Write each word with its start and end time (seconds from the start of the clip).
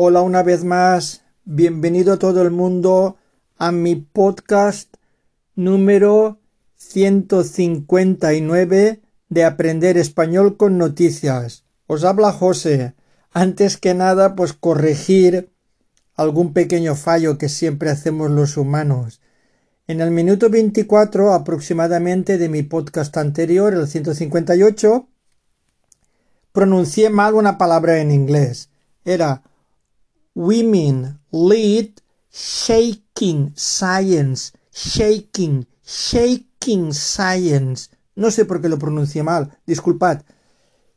Hola 0.00 0.22
una 0.22 0.44
vez 0.44 0.62
más, 0.62 1.24
bienvenido 1.44 2.20
todo 2.20 2.40
el 2.42 2.52
mundo 2.52 3.16
a 3.56 3.72
mi 3.72 3.96
podcast 3.96 4.94
número 5.56 6.38
159 6.76 9.00
de 9.28 9.44
Aprender 9.44 9.98
Español 9.98 10.56
con 10.56 10.78
Noticias. 10.78 11.64
Os 11.88 12.04
habla 12.04 12.30
José. 12.30 12.94
Antes 13.32 13.76
que 13.76 13.94
nada, 13.94 14.36
pues 14.36 14.52
corregir 14.52 15.50
algún 16.14 16.52
pequeño 16.52 16.94
fallo 16.94 17.36
que 17.36 17.48
siempre 17.48 17.90
hacemos 17.90 18.30
los 18.30 18.56
humanos. 18.56 19.20
En 19.88 20.00
el 20.00 20.12
minuto 20.12 20.48
24 20.48 21.32
aproximadamente 21.32 22.38
de 22.38 22.48
mi 22.48 22.62
podcast 22.62 23.16
anterior, 23.16 23.74
el 23.74 23.88
158, 23.88 25.08
pronuncié 26.52 27.10
mal 27.10 27.34
una 27.34 27.58
palabra 27.58 27.98
en 27.98 28.12
inglés. 28.12 28.70
Era 29.04 29.42
Women 30.38 31.18
lead 31.32 32.00
shaking 32.30 33.52
science, 33.56 34.52
shaking, 34.70 35.66
shaking 35.84 36.94
science. 36.94 37.90
No 38.14 38.30
sé 38.30 38.44
por 38.44 38.60
qué 38.60 38.68
lo 38.68 38.78
pronuncié 38.78 39.24
mal, 39.24 39.58
disculpad. 39.66 40.22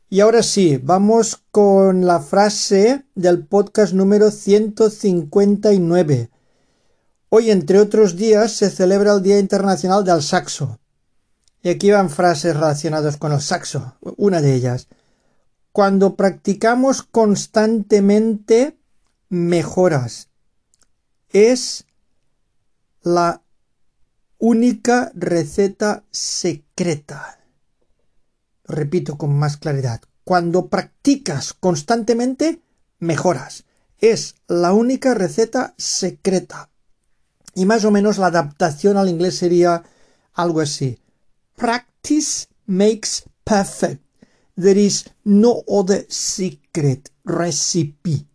Y 0.08 0.20
ahora 0.20 0.44
sí, 0.44 0.78
vamos 0.80 1.42
con 1.50 2.06
la 2.06 2.20
frase 2.20 3.04
del 3.16 3.44
podcast 3.44 3.94
número 3.94 4.30
159. 4.30 6.30
Hoy, 7.28 7.50
entre 7.50 7.80
otros 7.80 8.14
días, 8.14 8.52
se 8.52 8.70
celebra 8.70 9.12
el 9.12 9.24
Día 9.24 9.40
Internacional 9.40 10.04
del 10.04 10.22
Saxo. 10.22 10.78
Y 11.64 11.70
aquí 11.70 11.90
van 11.90 12.10
frases 12.10 12.54
relacionadas 12.54 13.16
con 13.16 13.32
el 13.32 13.40
saxo. 13.40 13.96
Una 14.16 14.40
de 14.40 14.54
ellas. 14.54 14.86
Cuando 15.72 16.14
practicamos 16.14 17.02
constantemente 17.02 18.78
mejoras. 19.32 20.28
Es 21.30 21.86
la 23.00 23.42
única 24.36 25.10
receta 25.14 26.04
secreta. 26.10 27.40
Repito 28.64 29.16
con 29.16 29.34
más 29.34 29.56
claridad. 29.56 30.02
Cuando 30.24 30.68
practicas 30.68 31.54
constantemente, 31.54 32.60
mejoras. 32.98 33.64
Es 33.96 34.34
la 34.48 34.74
única 34.74 35.14
receta 35.14 35.72
secreta. 35.78 36.68
Y 37.54 37.64
más 37.64 37.86
o 37.86 37.90
menos 37.90 38.18
la 38.18 38.26
adaptación 38.26 38.98
al 38.98 39.08
inglés 39.08 39.38
sería 39.38 39.82
algo 40.34 40.60
así. 40.60 40.98
Practice 41.56 42.48
makes 42.66 43.22
perfect. 43.44 44.04
There 44.56 44.78
is 44.78 45.08
no 45.24 45.62
other 45.66 46.04
secret 46.10 47.08
recipe. 47.24 48.26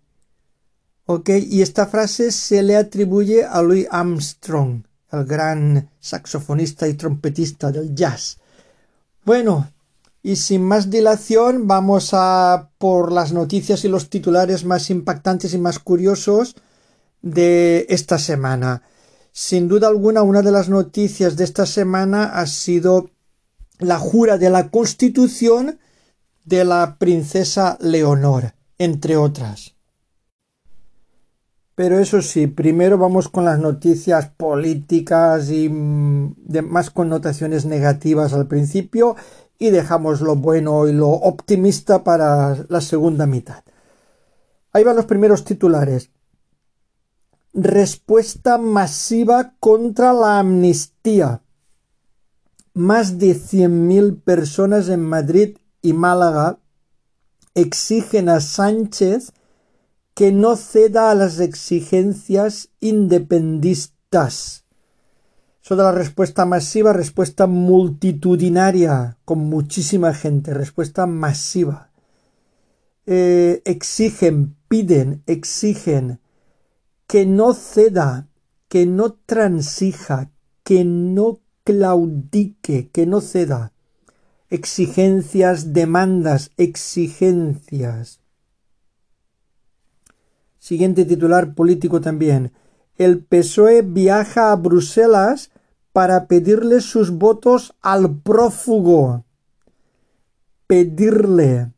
¿Ok? 1.09 1.29
Y 1.49 1.61
esta 1.61 1.87
frase 1.87 2.31
se 2.31 2.61
le 2.61 2.75
atribuye 2.75 3.45
a 3.45 3.61
Louis 3.61 3.87
Armstrong, 3.89 4.83
el 5.13 5.23
gran 5.23 5.89
saxofonista 6.01 6.85
y 6.89 6.95
trompetista 6.95 7.71
del 7.71 7.95
jazz. 7.95 8.39
Bueno, 9.23 9.71
y 10.21 10.35
sin 10.35 10.63
más 10.63 10.89
dilación, 10.89 11.65
vamos 11.65 12.09
a 12.11 12.71
por 12.77 13.13
las 13.13 13.31
noticias 13.31 13.85
y 13.85 13.87
los 13.87 14.09
titulares 14.09 14.65
más 14.65 14.89
impactantes 14.89 15.53
y 15.53 15.57
más 15.57 15.79
curiosos 15.79 16.57
de 17.21 17.85
esta 17.87 18.19
semana. 18.19 18.83
Sin 19.31 19.69
duda 19.69 19.87
alguna, 19.87 20.23
una 20.23 20.41
de 20.41 20.51
las 20.51 20.67
noticias 20.67 21.37
de 21.37 21.45
esta 21.45 21.65
semana 21.65 22.37
ha 22.37 22.47
sido 22.47 23.11
la 23.79 23.97
jura 23.97 24.37
de 24.37 24.49
la 24.49 24.69
Constitución 24.71 25.79
de 26.43 26.65
la 26.65 26.97
princesa 26.99 27.77
Leonor, 27.79 28.55
entre 28.77 29.15
otras. 29.15 29.76
Pero 31.77 31.99
eso 31.99 32.23
sí, 32.23 32.47
primero 32.47 32.97
vamos 32.97 33.29
con 33.29 33.45
las 33.45 33.59
noticias 33.59 34.31
políticas 34.35 35.51
y 35.51 35.69
mm, 35.69 36.33
de 36.37 36.63
más 36.63 36.89
connotaciones 36.89 37.67
negativas 37.67 38.33
al 38.33 38.47
principio 38.47 39.15
y 39.59 39.69
dejamos 39.69 40.21
lo 40.21 40.35
bueno 40.35 40.87
y 40.87 40.93
lo 40.93 41.09
optimista 41.09 42.03
para 42.03 42.65
la 42.67 42.81
segunda 42.81 43.27
mitad. 43.27 43.63
Ahí 44.73 44.83
van 44.83 44.95
los 44.95 45.05
primeros 45.05 45.43
titulares. 45.43 46.09
Respuesta 47.53 48.57
masiva 48.57 49.53
contra 49.59 50.13
la 50.13 50.39
amnistía. 50.39 51.43
Más 52.73 53.19
de 53.19 53.35
100.000 53.35 54.23
personas 54.23 54.89
en 54.89 55.03
Madrid 55.03 55.59
y 55.83 55.93
Málaga 55.93 56.57
exigen 57.53 58.29
a 58.29 58.41
Sánchez 58.41 59.31
que 60.17 60.31
no 60.31 60.55
ceda 60.55 61.11
a 61.11 61.13
las 61.13 61.39
exigencias 61.39 62.69
independistas. 62.79 64.65
Eso 65.63 65.75
de 65.75 65.83
la 65.83 65.91
respuesta 65.91 66.43
masiva, 66.43 66.91
respuesta 66.91 67.45
multitudinaria, 67.45 69.19
con 69.25 69.37
muchísima 69.37 70.15
gente, 70.15 70.55
respuesta 70.55 71.05
masiva. 71.05 71.91
Eh, 73.05 73.61
exigen, 73.63 74.55
piden, 74.67 75.21
exigen 75.27 76.19
que 77.05 77.27
no 77.27 77.53
ceda, 77.53 78.27
que 78.69 78.87
no 78.87 79.13
transija, 79.13 80.31
que 80.63 80.83
no 80.83 81.41
claudique, 81.63 82.89
que 82.89 83.05
no 83.05 83.21
ceda. 83.21 83.71
Exigencias, 84.49 85.73
demandas, 85.73 86.49
exigencias. 86.57 88.19
Siguiente 90.67 91.05
titular 91.05 91.53
político 91.53 92.01
también. 92.01 92.51
El 92.97 93.23
PSOE 93.23 93.83
viaja 93.83 94.51
a 94.51 94.55
Bruselas 94.57 95.49
para 95.93 96.27
pedirle 96.27 96.81
sus 96.81 97.11
votos 97.11 97.73
al 97.81 98.13
prófugo. 98.17 99.23
Pedirle. 100.67 101.71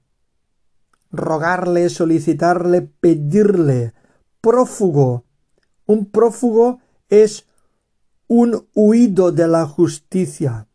Rogarle, 1.11 1.89
solicitarle, 1.89 2.81
pedirle. 2.81 3.93
Prófugo. 4.41 5.23
Un 5.85 6.05
prófugo 6.07 6.79
es 7.09 7.45
un 8.27 8.65
huido 8.73 9.31
de 9.31 9.47
la 9.47 9.67
justicia. 9.67 10.65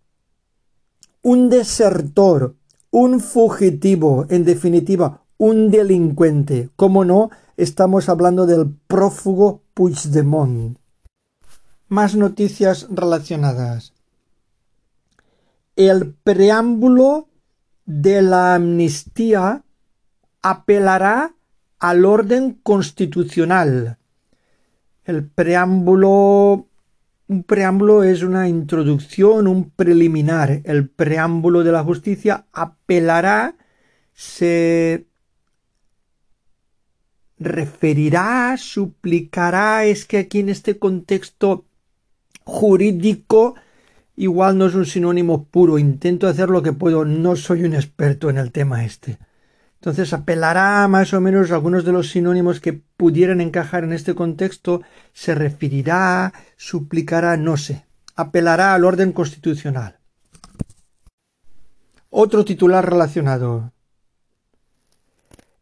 Un 1.20 1.50
desertor, 1.50 2.54
un 2.92 3.19
fugitivo, 3.19 4.26
en 4.28 4.44
definitiva, 4.44 5.25
un 5.36 5.72
delincuente. 5.72 6.70
¿Cómo 6.76 7.04
no? 7.04 7.31
Estamos 7.56 8.09
hablando 8.09 8.47
del 8.47 8.75
prófugo 8.87 9.62
Puigdemont. 9.75 10.78
Más 11.88 12.16
noticias 12.16 12.88
relacionadas. 12.91 13.92
El 15.76 16.14
preámbulo 16.14 17.28
de 17.84 18.22
la 18.22 18.56
amnistía 18.56 19.64
apelará 20.43 21.34
al 21.78 22.04
orden 22.04 22.59
constitucional. 22.62 23.98
El 25.04 25.28
preámbulo 25.28 26.66
un 27.26 27.43
preámbulo 27.43 28.03
es 28.03 28.22
una 28.22 28.48
introducción, 28.48 29.47
un 29.47 29.70
preliminar. 29.70 30.60
El 30.64 30.88
preámbulo 30.88 31.64
de 31.64 31.72
la 31.72 31.82
justicia 31.82 32.47
apelará, 32.53 33.56
se 34.12 35.06
referirá, 37.38 38.56
suplicará, 38.56 39.84
es 39.84 40.04
que 40.04 40.18
aquí 40.18 40.40
en 40.40 40.48
este 40.48 40.78
contexto 40.78 41.66
jurídico 42.44 43.54
igual 44.16 44.58
no 44.58 44.66
es 44.66 44.74
un 44.74 44.86
sinónimo 44.86 45.44
puro, 45.46 45.78
intento 45.78 46.28
hacer 46.28 46.48
lo 46.50 46.62
que 46.62 46.72
puedo, 46.72 47.04
no 47.04 47.36
soy 47.36 47.64
un 47.64 47.74
experto 47.74 48.30
en 48.30 48.38
el 48.38 48.52
tema 48.52 48.84
este. 48.84 49.18
Entonces 49.74 50.12
apelará 50.12 50.86
más 50.88 51.12
o 51.12 51.20
menos 51.20 51.50
algunos 51.50 51.84
de 51.84 51.92
los 51.92 52.10
sinónimos 52.10 52.60
que 52.60 52.72
pudieran 52.72 53.40
encajar 53.40 53.84
en 53.84 53.92
este 53.92 54.14
contexto, 54.14 54.82
se 55.12 55.34
referirá, 55.34 56.32
suplicará, 56.56 57.37
no 57.37 57.56
sé, 57.56 57.84
apelará 58.16 58.75
al 58.75 58.84
orden 58.84 59.12
constitucional. 59.12 59.98
Otro 62.08 62.44
titular 62.44 62.88
relacionado 62.88 63.74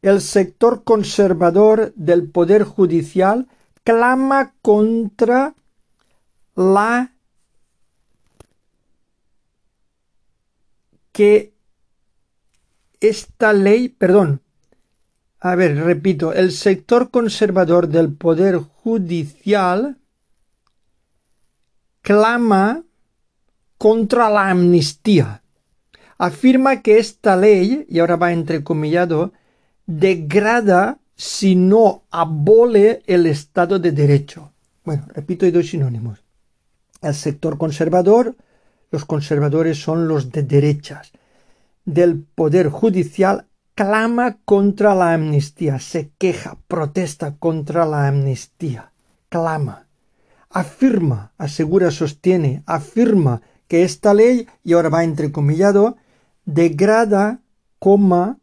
el 0.03 0.21
sector 0.21 0.83
conservador 0.83 1.93
del 1.95 2.29
Poder 2.29 2.65
Judicial 2.65 3.49
clama 3.85 4.55
contra 4.61 5.55
la 6.57 7.15
que 11.13 11.55
esta 13.01 13.53
ley, 13.53 13.89
perdón, 13.89 14.43
a 15.39 15.55
ver, 15.55 15.77
repito, 15.77 16.33
el 16.33 16.53
sector 16.53 17.11
conservador 17.11 17.89
del 17.89 18.13
Poder 18.13 18.59
Judicial 18.59 19.99
clama 22.01 22.85
contra 23.79 24.31
la 24.31 24.51
amnistía. 24.51 25.43
Afirma 26.17 26.83
que 26.83 26.99
esta 26.99 27.37
ley, 27.37 27.87
y 27.89 27.99
ahora 27.99 28.17
va 28.17 28.33
entrecomillado, 28.33 29.33
degrada 29.87 30.99
si 31.15 31.55
no 31.55 32.05
abole 32.11 33.03
el 33.07 33.27
Estado 33.27 33.79
de 33.79 33.93
Derecho. 33.93 34.53
Bueno, 34.85 35.07
repito, 35.09 35.45
hay 35.45 35.53
dos 35.53 35.69
sinónimos. 35.69 36.25
El 37.01 37.15
sector 37.15 37.59
conservador, 37.59 38.37
los 38.91 39.05
conservadores 39.05 39.81
son 39.81 40.09
los 40.09 40.31
de 40.33 40.43
derechas, 40.43 41.13
del 41.85 42.23
Poder 42.23 42.69
Judicial 42.69 43.47
clama 43.75 44.39
contra 44.45 44.95
la 44.95 45.15
amnistía, 45.15 45.79
se 45.79 46.11
queja, 46.19 46.59
protesta 46.69 47.37
contra 47.37 47.87
la 47.87 48.07
amnistía, 48.07 48.93
clama, 49.29 49.87
afirma, 50.51 51.33
asegura, 51.39 51.91
sostiene, 51.91 52.63
afirma 52.67 53.41
que 53.69 53.83
esta 53.83 54.13
ley, 54.13 54.47
y 54.63 54.75
ahora 54.75 54.91
va 54.91 55.05
entrecomillado, 55.05 55.97
degrada, 56.45 57.41
coma, 57.79 58.39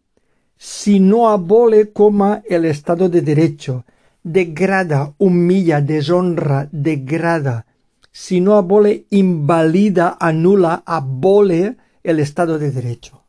si 0.60 1.00
no 1.00 1.30
abole, 1.30 1.94
coma, 1.94 2.44
el 2.50 2.66
Estado 2.66 3.08
de 3.08 3.22
Derecho, 3.22 3.86
degrada, 4.24 5.14
humilla, 5.18 5.80
deshonra, 5.80 6.68
degrada, 6.74 7.66
si 8.12 8.42
no 8.42 8.56
abole, 8.56 9.06
invalida, 9.10 10.18
anula, 10.20 10.84
abole 10.86 11.78
el 12.04 12.20
Estado 12.20 12.60
de 12.60 12.72
Derecho. 12.72 13.24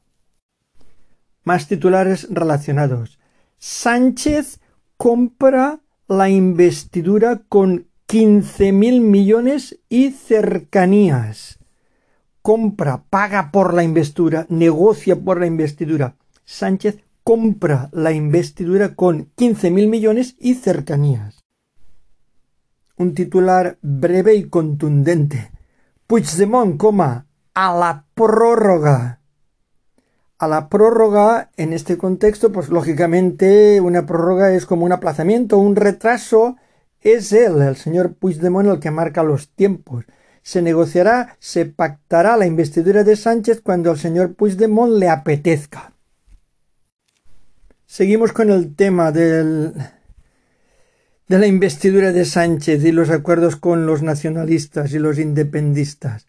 Más 1.44 1.68
titulares 1.68 2.26
relacionados. 2.30 3.20
Sánchez 3.58 4.58
compra 4.96 5.78
la 6.08 6.28
investidura 6.28 7.42
con 7.48 7.86
quince 8.06 8.72
mil 8.72 9.00
millones 9.00 9.78
y 9.88 10.10
cercanías. 10.10 11.60
Compra, 12.42 13.04
paga 13.08 13.52
por 13.52 13.72
la 13.72 13.84
investidura, 13.84 14.46
negocia 14.48 15.14
por 15.14 15.38
la 15.38 15.46
investidura. 15.46 16.16
Sánchez 16.44 16.98
compra 17.22 17.88
la 17.92 18.12
investidura 18.12 18.94
con 18.94 19.30
quince 19.34 19.70
mil 19.70 19.88
millones 19.88 20.36
y 20.38 20.54
cercanías. 20.54 21.44
Un 22.96 23.14
titular 23.14 23.78
breve 23.82 24.34
y 24.34 24.44
contundente. 24.44 25.50
Puigdemont, 26.06 26.76
coma, 26.76 27.26
a 27.54 27.74
la 27.74 28.06
prórroga 28.14 29.20
a 30.40 30.48
la 30.48 30.70
prórroga 30.70 31.50
en 31.58 31.74
este 31.74 31.98
contexto, 31.98 32.50
pues 32.50 32.70
lógicamente 32.70 33.78
una 33.82 34.06
prórroga 34.06 34.54
es 34.54 34.64
como 34.64 34.86
un 34.86 34.92
aplazamiento, 34.92 35.58
un 35.58 35.76
retraso. 35.76 36.56
Es 37.02 37.32
él, 37.34 37.60
el 37.60 37.76
señor 37.76 38.14
Puigdemont, 38.14 38.66
el 38.66 38.80
que 38.80 38.90
marca 38.90 39.22
los 39.22 39.50
tiempos. 39.50 40.06
Se 40.42 40.62
negociará, 40.62 41.36
se 41.40 41.66
pactará 41.66 42.38
la 42.38 42.46
investidura 42.46 43.04
de 43.04 43.16
Sánchez 43.16 43.60
cuando 43.60 43.90
al 43.90 43.98
señor 43.98 44.34
Puigdemont 44.34 44.94
le 44.94 45.10
apetezca. 45.10 45.92
Seguimos 47.92 48.32
con 48.32 48.50
el 48.50 48.76
tema 48.76 49.10
de 49.10 49.72
la 51.26 51.46
investidura 51.48 52.12
de 52.12 52.24
Sánchez 52.24 52.84
y 52.84 52.92
los 52.92 53.10
acuerdos 53.10 53.56
con 53.56 53.84
los 53.84 54.00
nacionalistas 54.00 54.92
y 54.92 55.00
los 55.00 55.18
independistas. 55.18 56.28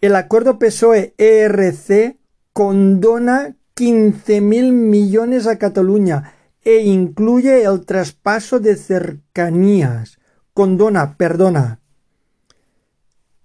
El 0.00 0.14
acuerdo 0.14 0.60
PSOE-ERC 0.60 2.16
condona 2.52 3.56
quince 3.74 4.40
mil 4.40 4.72
millones 4.72 5.48
a 5.48 5.58
Cataluña 5.58 6.32
e 6.62 6.82
incluye 6.82 7.64
el 7.64 7.84
traspaso 7.84 8.60
de 8.60 8.76
cercanías. 8.76 10.20
Condona, 10.52 11.16
perdona. 11.16 11.80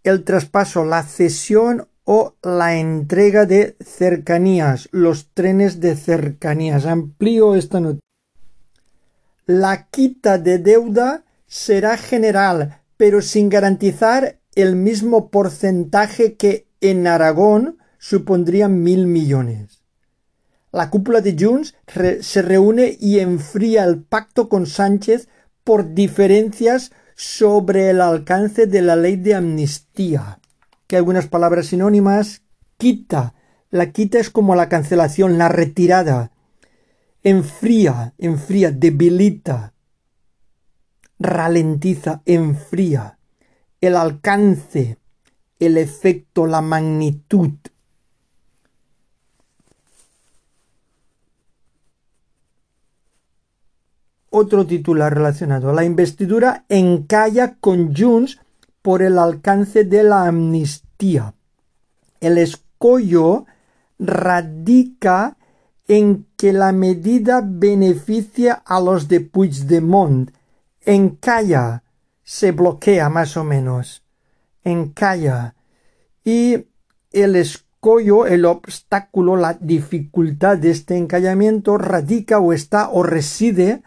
El 0.03 0.23
traspaso, 0.23 0.85
la 0.85 1.01
cesión 1.01 1.87
o 2.11 2.33
la 2.41 2.75
entrega 2.75 3.45
de 3.45 3.77
cercanías, 3.85 4.89
los 4.91 5.27
trenes 5.35 5.79
de 5.79 5.95
cercanías. 5.95 6.87
Amplío 6.87 7.53
esta 7.53 7.79
noticia. 7.79 8.01
La 9.45 9.89
quita 9.91 10.39
de 10.39 10.57
deuda 10.57 11.23
será 11.45 11.97
general, 11.97 12.81
pero 12.97 13.21
sin 13.21 13.47
garantizar 13.49 14.39
el 14.55 14.75
mismo 14.75 15.29
porcentaje 15.29 16.33
que 16.33 16.65
en 16.81 17.05
Aragón 17.05 17.77
supondrían 17.99 18.81
mil 18.81 19.05
millones. 19.05 19.83
La 20.71 20.89
cúpula 20.89 21.21
de 21.21 21.37
Junts 21.39 21.75
se 22.21 22.41
reúne 22.41 22.97
y 22.99 23.19
enfría 23.19 23.83
el 23.83 24.01
pacto 24.01 24.49
con 24.49 24.65
Sánchez 24.65 25.27
por 25.63 25.93
diferencias 25.93 26.91
sobre 27.15 27.91
el 27.91 28.01
alcance 28.01 28.65
de 28.65 28.81
la 28.81 28.95
ley 28.95 29.15
de 29.15 29.35
amnistía, 29.35 30.38
que 30.89 30.97
algunas 30.97 31.27
palabras 31.27 31.67
sinónimas 31.67 32.41
quita. 32.79 33.35
La 33.69 33.91
quita 33.91 34.17
es 34.17 34.31
como 34.31 34.55
la 34.55 34.69
cancelación, 34.69 35.37
la 35.37 35.47
retirada. 35.47 36.31
Enfría, 37.21 38.15
enfría, 38.17 38.71
debilita, 38.71 39.73
ralentiza, 41.19 42.23
enfría. 42.25 43.19
El 43.81 43.95
alcance, 43.95 44.97
el 45.59 45.77
efecto, 45.77 46.47
la 46.47 46.61
magnitud. 46.61 47.51
otro 54.31 54.67
titular 54.67 55.11
relacionado. 55.11 55.73
La 55.73 55.83
investidura 55.83 56.63
encalla 56.69 57.55
con 57.59 57.95
Junts 57.95 58.39
por 58.81 59.01
el 59.01 59.17
alcance 59.17 59.83
de 59.83 60.03
la 60.03 60.25
amnistía. 60.27 61.33
El 62.19 62.37
escollo 62.37 63.45
radica 63.97 65.37
en 65.87 66.27
que 66.37 66.53
la 66.53 66.71
medida 66.71 67.41
beneficia 67.43 68.53
a 68.53 68.79
los 68.79 69.07
de 69.07 69.21
Puigdemont. 69.21 70.31
Encalla, 70.85 71.83
se 72.23 72.51
bloquea 72.51 73.09
más 73.09 73.35
o 73.37 73.43
menos. 73.43 74.03
Encalla. 74.63 75.55
Y 76.23 76.67
el 77.11 77.35
escollo, 77.35 78.27
el 78.27 78.45
obstáculo, 78.45 79.35
la 79.35 79.55
dificultad 79.59 80.57
de 80.59 80.69
este 80.69 80.95
encallamiento 80.95 81.77
radica 81.77 82.39
o 82.39 82.53
está 82.53 82.89
o 82.89 83.01
reside 83.01 83.81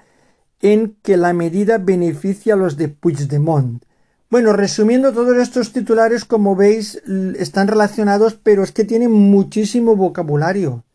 en 0.61 0.97
que 1.03 1.17
la 1.17 1.33
medida 1.33 1.79
beneficia 1.79 2.55
a 2.55 2.57
los 2.57 2.77
de 2.77 2.89
Puigdemont. 2.89 3.85
Bueno, 4.33 4.55
resumiendo 4.55 5.13
todos 5.13 5.37
estos 5.37 5.75
titulares, 5.75 6.25
como 6.25 6.57
veis, 6.57 7.03
están 7.37 7.69
relacionados, 7.69 8.33
pero 8.33 8.63
es 8.63 8.73
que 8.73 8.87
tienen 8.87 9.13
muchísimo 9.13 9.95
vocabulario. 9.95 10.87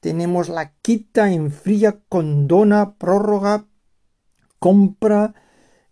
Tenemos 0.00 0.48
la 0.48 0.72
quita, 0.80 1.30
enfría, 1.30 2.00
condona, 2.08 2.94
prórroga, 2.94 3.66
compra, 4.58 5.34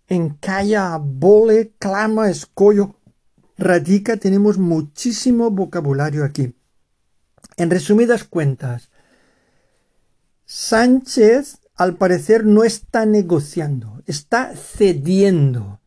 encalla, 0.09 0.95
abole, 0.95 1.75
clama, 1.79 2.31
escollo, 2.31 2.97
radica. 3.59 4.17
Tenemos 4.17 4.57
muchísimo 4.57 5.51
vocabulario 5.51 6.25
aquí. 6.25 6.57
En 7.59 7.69
resumidas 7.69 8.25
cuentas, 8.25 8.89
Sánchez 10.47 11.59
al 11.75 11.99
parecer 11.99 12.47
no 12.47 12.65
está 12.65 13.05
negociando, 13.05 14.03
está 14.07 14.55
cediendo. 14.57 15.81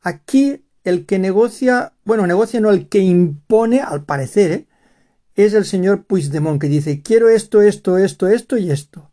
Aquí 0.00 0.64
el 0.88 1.06
que 1.06 1.18
negocia, 1.18 1.92
bueno, 2.04 2.26
negocia 2.26 2.60
no, 2.60 2.70
el 2.70 2.88
que 2.88 3.00
impone, 3.00 3.80
al 3.80 4.04
parecer, 4.04 4.52
¿eh? 4.52 4.66
es 5.34 5.54
el 5.54 5.64
señor 5.64 6.04
Puigdemont 6.04 6.60
que 6.60 6.68
dice 6.68 7.02
quiero 7.02 7.28
esto, 7.28 7.62
esto, 7.62 7.98
esto, 7.98 8.28
esto 8.28 8.56
y 8.56 8.70
esto. 8.70 9.10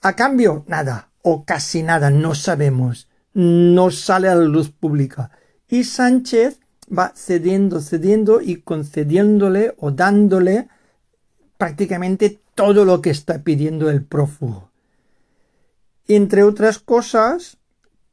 A 0.00 0.16
cambio, 0.16 0.64
nada, 0.66 1.10
o 1.22 1.44
casi 1.44 1.82
nada, 1.82 2.10
no 2.10 2.34
sabemos, 2.34 3.08
no 3.34 3.90
sale 3.90 4.28
a 4.28 4.34
la 4.34 4.44
luz 4.44 4.70
pública. 4.70 5.30
Y 5.68 5.84
Sánchez 5.84 6.60
va 6.96 7.12
cediendo, 7.14 7.80
cediendo 7.80 8.40
y 8.40 8.62
concediéndole 8.62 9.74
o 9.78 9.90
dándole 9.90 10.68
prácticamente 11.56 12.40
todo 12.54 12.84
lo 12.84 13.02
que 13.02 13.10
está 13.10 13.42
pidiendo 13.42 13.90
el 13.90 14.02
prófugo 14.02 14.68
entre 16.08 16.42
otras 16.42 16.78
cosas, 16.78 17.58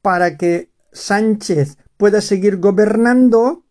para 0.01 0.37
que 0.37 0.69
Sánchez 0.91 1.77
pueda 1.97 2.21
seguir 2.21 2.57
gobernando 2.57 3.63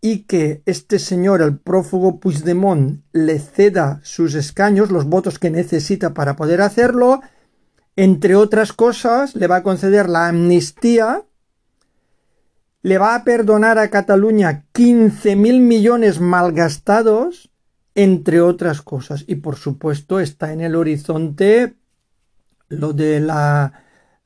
y 0.00 0.24
que 0.24 0.62
este 0.66 0.98
señor, 0.98 1.40
el 1.40 1.58
prófugo 1.58 2.20
Puigdemont, 2.20 3.02
le 3.12 3.38
ceda 3.38 4.00
sus 4.02 4.34
escaños, 4.34 4.90
los 4.90 5.06
votos 5.06 5.38
que 5.38 5.50
necesita 5.50 6.12
para 6.12 6.36
poder 6.36 6.60
hacerlo, 6.60 7.22
entre 7.96 8.36
otras 8.36 8.72
cosas, 8.72 9.34
le 9.34 9.46
va 9.46 9.56
a 9.56 9.62
conceder 9.62 10.08
la 10.08 10.28
amnistía, 10.28 11.22
le 12.82 12.98
va 12.98 13.14
a 13.14 13.24
perdonar 13.24 13.78
a 13.78 13.88
Cataluña 13.88 14.66
quince 14.72 15.36
mil 15.36 15.60
millones 15.60 16.20
malgastados, 16.20 17.50
entre 17.94 18.40
otras 18.40 18.82
cosas. 18.82 19.24
Y 19.26 19.36
por 19.36 19.56
supuesto 19.56 20.20
está 20.20 20.52
en 20.52 20.60
el 20.60 20.76
horizonte 20.76 21.76
lo 22.68 22.92
de 22.92 23.20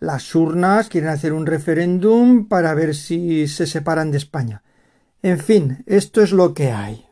las 0.01 0.35
urnas, 0.35 0.89
quieren 0.89 1.11
hacer 1.11 1.33
un 1.33 1.47
referéndum 1.47 2.47
para 2.47 2.75
ver 2.75 2.95
si 2.95 3.49
se 3.49 3.67
separan 3.67 4.11
de 4.11 4.19
España. 4.19 4.63
En 5.23 5.39
fin, 5.39 5.83
esto 5.87 6.23
es 6.23 6.33
lo 6.33 6.55
que 6.55 6.71
hay. 6.71 7.05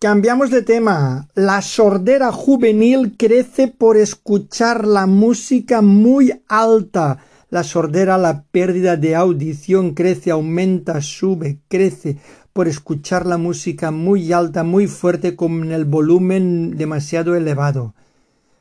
Cambiamos 0.00 0.50
de 0.50 0.62
tema. 0.62 1.28
La 1.34 1.62
sordera 1.62 2.32
juvenil 2.32 3.14
crece 3.16 3.68
por 3.68 3.96
escuchar 3.96 4.86
la 4.86 5.06
música 5.06 5.80
muy 5.80 6.42
alta. 6.48 7.18
La 7.48 7.62
sordera, 7.62 8.18
la 8.18 8.42
pérdida 8.50 8.96
de 8.96 9.14
audición 9.14 9.94
crece, 9.94 10.32
aumenta, 10.32 11.00
sube, 11.00 11.60
crece 11.68 12.18
por 12.52 12.68
escuchar 12.68 13.26
la 13.26 13.38
música 13.38 13.90
muy 13.90 14.32
alta, 14.32 14.62
muy 14.64 14.88
fuerte, 14.88 15.36
con 15.36 15.72
el 15.72 15.84
volumen 15.84 16.76
demasiado 16.76 17.34
elevado. 17.34 17.94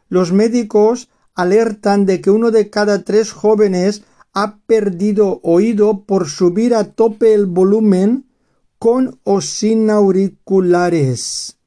Los 0.09 0.31
médicos 0.31 1.09
alertan 1.36 2.06
de 2.06 2.22
que 2.22 2.32
uno 2.32 2.52
de 2.52 2.70
cada 2.70 3.04
tres 3.04 3.32
jóvenes 3.32 4.04
ha 4.34 4.58
perdido 4.66 5.40
oído 5.44 6.04
por 6.06 6.28
subir 6.28 6.74
a 6.74 6.86
tope 6.86 7.34
el 7.34 7.46
volumen 7.46 8.25
con 8.80 9.20
o 9.24 9.42
sin 9.42 9.90
auriculares. 9.90 11.58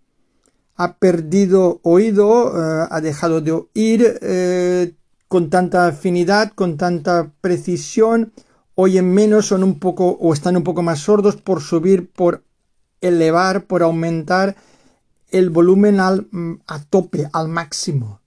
Ha 0.75 0.97
perdido 0.97 1.81
oído, 1.83 2.53
eh, 2.53 2.89
ha 2.91 3.01
dejado 3.01 3.41
de 3.41 3.53
oír 3.53 4.19
eh, 4.21 4.95
con 5.29 5.49
tanta 5.49 5.87
afinidad, 5.87 6.53
con 6.55 6.77
tanta 6.77 7.33
precisión, 7.41 8.33
oyen 8.75 9.13
menos, 9.13 9.47
son 9.47 9.65
un 9.65 9.79
poco 9.79 10.11
o 10.11 10.35
están 10.35 10.57
un 10.57 10.65
poco 10.65 10.83
más 10.83 11.01
sordos 11.01 11.37
por 11.37 11.63
subir, 11.63 12.11
por 12.11 12.45
elevar, 13.01 13.67
por 13.67 13.83
aumentar 13.83 14.57
el 15.31 15.51
volumen 15.51 16.01
al, 16.01 16.29
mm, 16.31 16.61
a 16.67 16.83
tope, 16.85 17.29
al 17.33 17.49
máximo. 17.49 18.21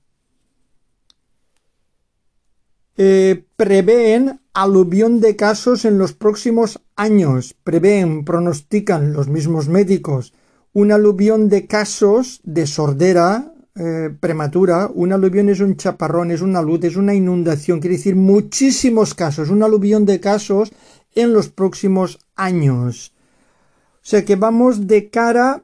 Eh, 3.02 3.46
prevén 3.56 4.42
aluvión 4.52 5.22
de 5.22 5.38
casos 5.38 5.86
en 5.86 5.98
los 5.98 6.12
próximos 6.12 6.82
años. 6.98 7.56
Prevén, 7.64 8.26
pronostican 8.26 9.14
los 9.14 9.30
mismos 9.30 9.70
médicos, 9.70 10.34
un 10.74 10.92
aluvión 10.92 11.48
de 11.48 11.66
casos 11.66 12.42
de 12.44 12.68
sordera 12.68 13.54
eh, 13.76 14.10
prematura. 14.20 14.92
Un 14.94 15.14
aluvión 15.14 15.48
es 15.48 15.62
un 15.62 15.78
chaparrón, 15.78 16.30
es 16.32 16.42
una 16.42 16.62
luz, 16.62 16.84
es 16.84 16.98
una 16.98 17.14
inundación, 17.14 17.80
quiere 17.80 17.96
decir 17.96 18.18
muchísimos 18.18 19.14
casos, 19.14 19.50
un 19.50 19.64
aluvión 19.64 20.04
de 20.06 20.20
casos 20.20 20.74
en 21.16 21.32
los 21.32 21.48
próximos 21.48 22.20
años. 22.36 23.14
O 24.04 24.08
sea 24.10 24.26
que 24.26 24.36
vamos 24.36 24.88
de 24.88 25.10
cara, 25.10 25.64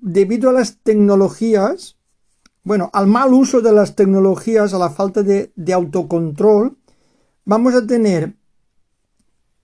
debido 0.00 0.48
a 0.48 0.54
las 0.54 0.78
tecnologías, 0.78 1.99
bueno, 2.62 2.90
al 2.92 3.06
mal 3.06 3.32
uso 3.32 3.60
de 3.60 3.72
las 3.72 3.96
tecnologías, 3.96 4.74
a 4.74 4.78
la 4.78 4.90
falta 4.90 5.22
de, 5.22 5.52
autocontrol, 5.72 6.76
vamos 7.44 7.74
a 7.74 7.86
tener 7.86 8.34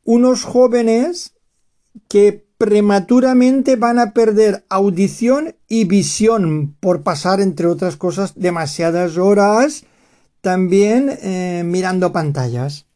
unos 0.05 0.45
jóvenes 0.45 1.35
que 2.09 2.47
prematuramente 2.59 3.77
van 3.77 3.99
a 3.99 4.13
perder 4.13 4.65
audición 4.71 5.57
y 5.69 5.85
visión 5.85 6.75
por 6.81 7.03
pasar, 7.03 7.41
entre 7.41 7.67
otras 7.67 7.97
cosas, 7.97 8.33
demasiadas 8.35 9.19
horas 9.19 9.85
también 10.41 11.11
eh, 11.23 11.63
mirando 11.65 12.13
pantallas. 12.13 12.87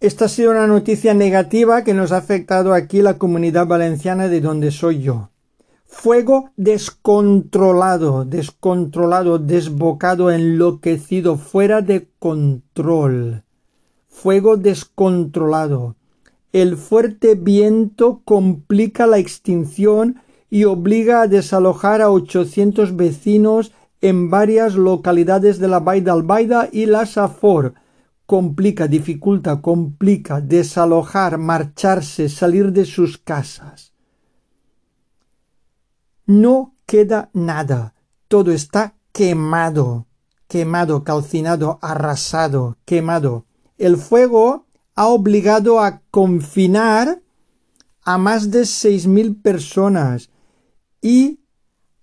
Esta 0.00 0.24
ha 0.24 0.28
sido 0.28 0.52
una 0.52 0.66
noticia 0.66 1.12
negativa 1.12 1.84
que 1.84 1.92
nos 1.92 2.12
ha 2.12 2.16
afectado 2.16 2.72
aquí 2.72 3.02
la 3.02 3.18
comunidad 3.18 3.66
valenciana 3.66 4.28
de 4.28 4.40
donde 4.40 4.70
soy 4.70 5.02
yo. 5.02 5.28
Fuego 5.92 6.50
descontrolado, 6.56 8.24
descontrolado, 8.24 9.38
desbocado, 9.38 10.30
enloquecido, 10.30 11.36
fuera 11.36 11.82
de 11.82 12.08
control. 12.18 13.42
Fuego 14.08 14.56
descontrolado. 14.56 15.96
El 16.52 16.78
fuerte 16.78 17.34
viento 17.34 18.22
complica 18.24 19.06
la 19.06 19.18
extinción 19.18 20.22
y 20.48 20.64
obliga 20.64 21.22
a 21.22 21.26
desalojar 21.26 22.00
a 22.00 22.10
800 22.10 22.96
vecinos 22.96 23.72
en 24.00 24.30
varias 24.30 24.76
localidades 24.76 25.58
de 25.58 25.68
la 25.68 25.80
Baida 25.80 26.12
Albaida 26.12 26.68
y 26.72 26.86
la 26.86 27.04
Safor. 27.04 27.74
Complica, 28.24 28.86
dificulta, 28.86 29.60
complica 29.60 30.40
desalojar, 30.40 31.36
marcharse, 31.36 32.30
salir 32.30 32.72
de 32.72 32.86
sus 32.86 33.18
casas. 33.18 33.89
No 36.30 36.76
queda 36.86 37.28
nada. 37.32 37.92
Todo 38.28 38.52
está 38.52 38.94
quemado, 39.12 40.06
quemado, 40.46 41.02
calcinado, 41.02 41.80
arrasado, 41.82 42.78
quemado. 42.84 43.46
El 43.78 43.96
fuego 43.96 44.66
ha 44.94 45.08
obligado 45.08 45.80
a 45.80 46.02
confinar 46.12 47.20
a 48.04 48.16
más 48.16 48.52
de 48.52 48.64
seis 48.64 49.08
mil 49.08 49.34
personas 49.34 50.30
y 51.02 51.40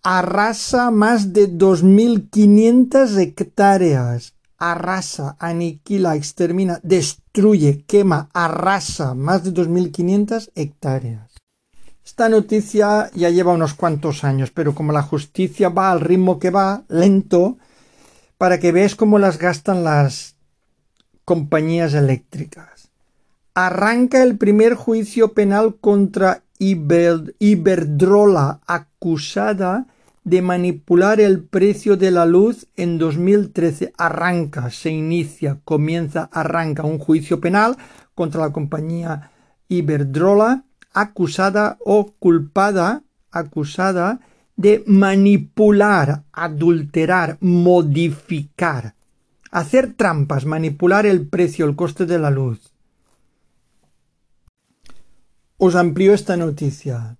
arrasa 0.04 0.92
más 0.92 1.32
de 1.32 1.48
dos 1.48 1.82
mil 1.82 2.30
quinientas 2.30 3.16
hectáreas. 3.16 4.34
Arrasa, 4.58 5.38
aniquila, 5.40 6.18
extermina, 6.18 6.82
destruye, 6.84 7.86
quema, 7.88 8.28
arrasa 8.34 9.14
más 9.14 9.46
de 9.46 9.52
dos 9.52 9.70
mil 9.70 9.90
quinientas 9.90 10.52
hectáreas. 10.54 11.27
Esta 12.08 12.30
noticia 12.30 13.12
ya 13.14 13.30
lleva 13.30 13.52
unos 13.52 13.74
cuantos 13.74 14.24
años, 14.24 14.50
pero 14.50 14.74
como 14.74 14.94
la 14.94 15.02
justicia 15.02 15.68
va 15.68 15.92
al 15.92 16.00
ritmo 16.00 16.40
que 16.40 16.52
va, 16.52 16.84
lento, 16.88 17.58
para 18.38 18.62
que 18.62 18.72
veas 18.72 18.96
cómo 18.96 19.20
las 19.20 19.38
gastan 19.38 19.84
las 19.84 20.38
compañías 21.26 21.94
eléctricas. 21.94 22.92
Arranca 23.54 24.24
el 24.24 24.38
primer 24.38 24.76
juicio 24.76 25.34
penal 25.34 25.76
contra 25.82 26.44
Iberdrola, 26.60 28.62
acusada 28.66 29.88
de 30.24 30.42
manipular 30.42 31.20
el 31.20 31.44
precio 31.44 31.98
de 31.98 32.12
la 32.12 32.26
luz 32.26 32.68
en 32.78 33.00
2013. 33.00 33.92
Arranca, 33.98 34.72
se 34.72 34.92
inicia, 34.92 35.60
comienza, 35.66 36.30
arranca 36.32 36.84
un 36.84 37.00
juicio 37.00 37.42
penal 37.42 37.76
contra 38.16 38.40
la 38.40 38.54
compañía 38.54 39.32
Iberdrola 39.68 40.64
acusada 40.94 41.78
o 41.80 42.14
culpada, 42.20 43.04
acusada 43.32 44.20
de 44.56 44.84
manipular, 44.88 46.24
adulterar, 46.32 47.38
modificar, 47.42 48.96
hacer 49.52 49.94
trampas, 49.94 50.46
manipular 50.46 51.06
el 51.06 51.28
precio, 51.28 51.66
el 51.66 51.76
coste 51.76 52.06
de 52.06 52.20
la 52.20 52.32
luz. 52.32 52.74
Os 55.58 55.76
amplío 55.76 56.14
esta 56.14 56.38
noticia. 56.38 57.18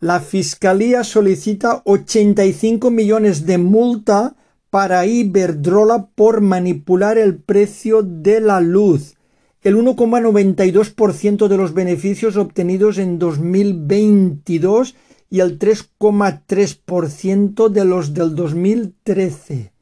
La 0.00 0.20
Fiscalía 0.20 1.04
solicita 1.04 1.82
85 1.84 2.90
millones 2.90 3.46
de 3.46 3.58
multa 3.58 4.36
para 4.70 5.06
Iberdrola 5.06 6.08
por 6.14 6.40
manipular 6.40 7.18
el 7.18 7.36
precio 7.36 8.02
de 8.02 8.40
la 8.40 8.60
luz 8.60 9.17
el 9.62 9.76
1,92% 9.76 11.48
de 11.48 11.56
los 11.56 11.74
beneficios 11.74 12.36
obtenidos 12.36 12.98
en 12.98 13.18
2022 13.18 14.94
y 15.30 15.40
el 15.40 15.58
3,3% 15.58 17.68
de 17.68 17.84
los 17.84 18.14
del 18.14 18.34
2013. 18.34 19.72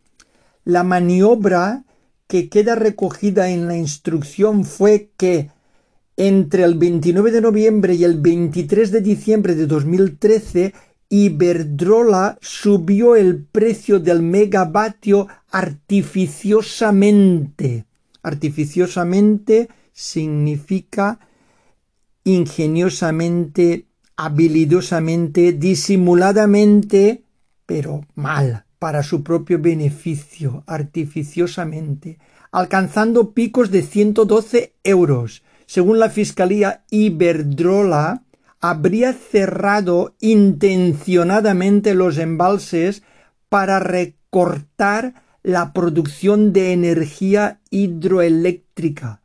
La 0.64 0.82
maniobra 0.82 1.84
que 2.26 2.48
queda 2.48 2.74
recogida 2.74 3.50
en 3.50 3.68
la 3.68 3.76
instrucción 3.76 4.64
fue 4.64 5.10
que 5.16 5.50
entre 6.16 6.64
el 6.64 6.74
29 6.76 7.30
de 7.30 7.42
noviembre 7.42 7.94
y 7.94 8.02
el 8.04 8.18
23 8.18 8.90
de 8.90 9.02
diciembre 9.02 9.54
de 9.54 9.66
2013 9.66 10.72
Iberdrola 11.08 12.36
subió 12.40 13.14
el 13.14 13.44
precio 13.44 14.00
del 14.00 14.22
megavatio 14.22 15.28
artificiosamente 15.50 17.86
artificiosamente 18.26 19.68
significa 19.92 21.20
ingeniosamente, 22.24 23.86
habilidosamente, 24.16 25.52
disimuladamente, 25.52 27.22
pero 27.66 28.04
mal, 28.16 28.64
para 28.80 29.04
su 29.04 29.22
propio 29.22 29.60
beneficio, 29.60 30.64
artificiosamente, 30.66 32.18
alcanzando 32.50 33.30
picos 33.30 33.70
de 33.70 33.82
112 33.82 34.74
euros. 34.82 35.44
Según 35.66 36.00
la 36.00 36.10
Fiscalía 36.10 36.82
Iberdrola, 36.90 38.24
habría 38.60 39.12
cerrado 39.12 40.16
intencionadamente 40.18 41.94
los 41.94 42.18
embalses 42.18 43.04
para 43.48 43.78
recortar 43.78 45.25
la 45.46 45.72
producción 45.72 46.52
de 46.52 46.72
energía 46.72 47.60
hidroeléctrica, 47.70 49.20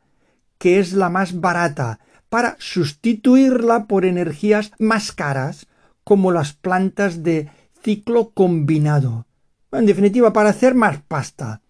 que 0.56 0.78
es 0.78 0.92
la 0.92 1.08
más 1.10 1.40
barata, 1.40 1.98
para 2.28 2.54
sustituirla 2.60 3.86
por 3.88 4.04
energías 4.04 4.70
más 4.78 5.10
caras, 5.10 5.66
como 6.04 6.30
las 6.30 6.52
plantas 6.52 7.24
de 7.24 7.50
ciclo 7.82 8.30
combinado. 8.30 9.26
En 9.72 9.84
definitiva, 9.84 10.32
para 10.32 10.50
hacer 10.50 10.76
más 10.76 11.02
pasta. 11.02 11.60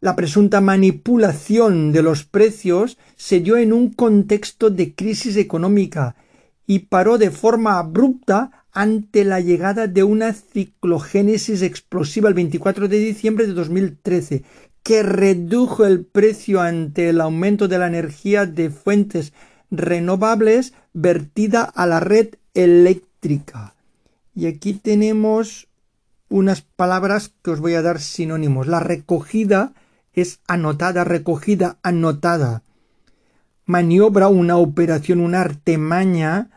La 0.00 0.16
presunta 0.16 0.62
manipulación 0.62 1.92
de 1.92 2.02
los 2.02 2.24
precios 2.24 2.96
se 3.16 3.40
dio 3.40 3.58
en 3.58 3.70
un 3.70 3.92
contexto 3.92 4.70
de 4.70 4.94
crisis 4.94 5.36
económica 5.36 6.16
y 6.66 6.78
paró 6.78 7.18
de 7.18 7.30
forma 7.30 7.78
abrupta 7.78 8.59
ante 8.72 9.24
la 9.24 9.40
llegada 9.40 9.86
de 9.86 10.04
una 10.04 10.32
ciclogénesis 10.32 11.62
explosiva 11.62 12.28
el 12.28 12.34
24 12.34 12.88
de 12.88 12.98
diciembre 12.98 13.46
de 13.46 13.52
2013 13.52 14.44
que 14.82 15.02
redujo 15.02 15.84
el 15.84 16.04
precio 16.04 16.60
ante 16.60 17.10
el 17.10 17.20
aumento 17.20 17.68
de 17.68 17.78
la 17.78 17.86
energía 17.86 18.46
de 18.46 18.70
fuentes 18.70 19.32
renovables 19.70 20.72
vertida 20.92 21.62
a 21.62 21.86
la 21.86 22.00
red 22.00 22.34
eléctrica. 22.54 23.74
Y 24.34 24.46
aquí 24.46 24.74
tenemos 24.74 25.68
unas 26.28 26.62
palabras 26.62 27.32
que 27.42 27.50
os 27.50 27.60
voy 27.60 27.74
a 27.74 27.82
dar 27.82 28.00
sinónimos. 28.00 28.66
La 28.66 28.80
recogida 28.80 29.72
es 30.12 30.40
anotada, 30.46 31.04
recogida, 31.04 31.78
anotada. 31.82 32.62
Maniobra, 33.66 34.28
una 34.28 34.56
operación, 34.56 35.20
una 35.20 35.42
artemaña, 35.42 36.50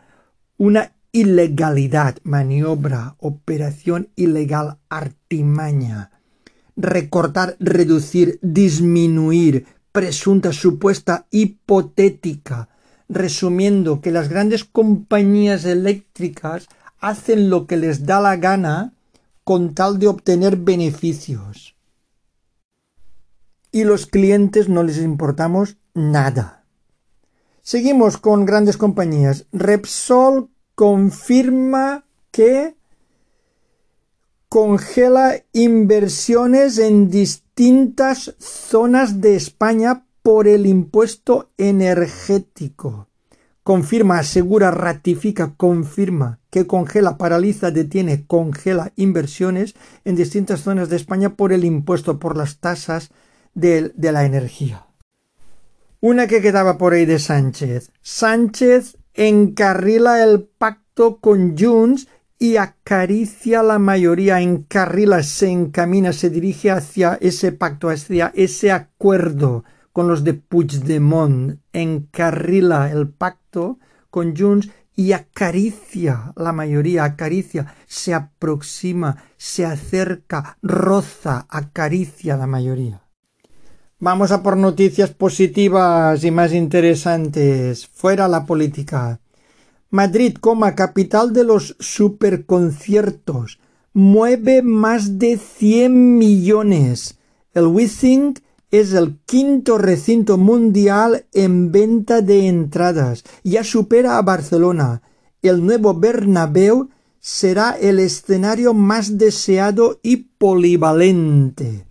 una 0.56 0.93
ilegalidad, 1.14 2.18
maniobra, 2.24 3.14
operación 3.18 4.10
ilegal, 4.16 4.78
artimaña. 4.88 6.10
Recortar, 6.76 7.56
reducir, 7.60 8.40
disminuir, 8.42 9.66
presunta, 9.92 10.52
supuesta, 10.52 11.26
hipotética. 11.30 12.68
Resumiendo 13.08 14.00
que 14.00 14.10
las 14.10 14.28
grandes 14.28 14.64
compañías 14.64 15.64
eléctricas 15.64 16.66
hacen 16.98 17.48
lo 17.48 17.68
que 17.68 17.76
les 17.76 18.06
da 18.06 18.20
la 18.20 18.36
gana 18.36 18.92
con 19.44 19.74
tal 19.74 20.00
de 20.00 20.08
obtener 20.08 20.56
beneficios. 20.56 21.76
Y 23.70 23.84
los 23.84 24.06
clientes 24.06 24.68
no 24.68 24.82
les 24.82 24.98
importamos 24.98 25.76
nada. 25.94 26.64
Seguimos 27.62 28.18
con 28.18 28.46
grandes 28.46 28.76
compañías. 28.76 29.46
Repsol 29.52 30.50
confirma 30.74 32.04
que 32.30 32.74
congela 34.48 35.42
inversiones 35.52 36.78
en 36.78 37.10
distintas 37.10 38.34
zonas 38.38 39.20
de 39.20 39.36
España 39.36 40.06
por 40.22 40.48
el 40.48 40.66
impuesto 40.66 41.50
energético 41.58 43.08
confirma, 43.64 44.18
asegura, 44.18 44.70
ratifica, 44.70 45.54
confirma 45.56 46.38
que 46.50 46.66
congela, 46.66 47.16
paraliza, 47.16 47.72
detiene, 47.72 48.26
congela 48.26 48.92
inversiones 48.94 49.74
en 50.04 50.14
distintas 50.14 50.60
zonas 50.60 50.90
de 50.90 50.96
España 50.96 51.34
por 51.34 51.52
el 51.52 51.64
impuesto, 51.64 52.20
por 52.20 52.36
las 52.36 52.58
tasas 52.58 53.10
de, 53.54 53.90
de 53.96 54.12
la 54.12 54.26
energía. 54.26 54.86
Una 56.00 56.26
que 56.26 56.42
quedaba 56.42 56.76
por 56.76 56.92
ahí 56.92 57.06
de 57.06 57.18
Sánchez. 57.18 57.90
Sánchez 58.02 58.98
encarrila 59.14 60.22
el 60.22 60.42
pacto 60.42 61.18
con 61.18 61.56
Junts 61.56 62.08
y 62.38 62.56
acaricia 62.56 63.62
la 63.62 63.78
mayoría, 63.78 64.40
encarrila, 64.40 65.22
se 65.22 65.48
encamina, 65.48 66.12
se 66.12 66.30
dirige 66.30 66.70
hacia 66.70 67.14
ese 67.20 67.52
pacto, 67.52 67.88
hacia 67.88 68.32
ese 68.34 68.72
acuerdo 68.72 69.64
con 69.92 70.08
los 70.08 70.24
de 70.24 70.34
Puigdemont, 70.34 71.60
encarrila 71.72 72.90
el 72.90 73.08
pacto 73.08 73.78
con 74.10 74.36
Junts 74.36 74.68
y 74.96 75.12
acaricia 75.12 76.32
la 76.36 76.52
mayoría, 76.52 77.04
acaricia, 77.04 77.74
se 77.86 78.12
aproxima, 78.12 79.24
se 79.36 79.64
acerca, 79.64 80.58
roza, 80.62 81.46
acaricia 81.48 82.36
la 82.36 82.46
mayoría. 82.46 83.03
Vamos 84.04 84.32
a 84.32 84.42
por 84.42 84.58
noticias 84.58 85.08
positivas 85.12 86.22
y 86.24 86.30
más 86.30 86.52
interesantes. 86.52 87.86
Fuera 87.86 88.28
la 88.28 88.44
política. 88.44 89.18
Madrid, 89.88 90.36
coma, 90.38 90.74
capital 90.74 91.32
de 91.32 91.42
los 91.42 91.74
superconciertos, 91.80 93.60
mueve 93.94 94.60
más 94.60 95.18
de 95.18 95.38
100 95.38 96.18
millones. 96.18 97.16
El 97.54 97.68
Withing 97.68 98.34
es 98.70 98.92
el 98.92 99.16
quinto 99.24 99.78
recinto 99.78 100.36
mundial 100.36 101.24
en 101.32 101.72
venta 101.72 102.20
de 102.20 102.46
entradas. 102.46 103.24
Ya 103.42 103.64
supera 103.64 104.18
a 104.18 104.22
Barcelona. 104.22 105.00
El 105.40 105.64
nuevo 105.64 105.94
Bernabéu 105.94 106.90
será 107.20 107.70
el 107.70 108.00
escenario 108.00 108.74
más 108.74 109.16
deseado 109.16 109.98
y 110.02 110.16
polivalente. 110.36 111.86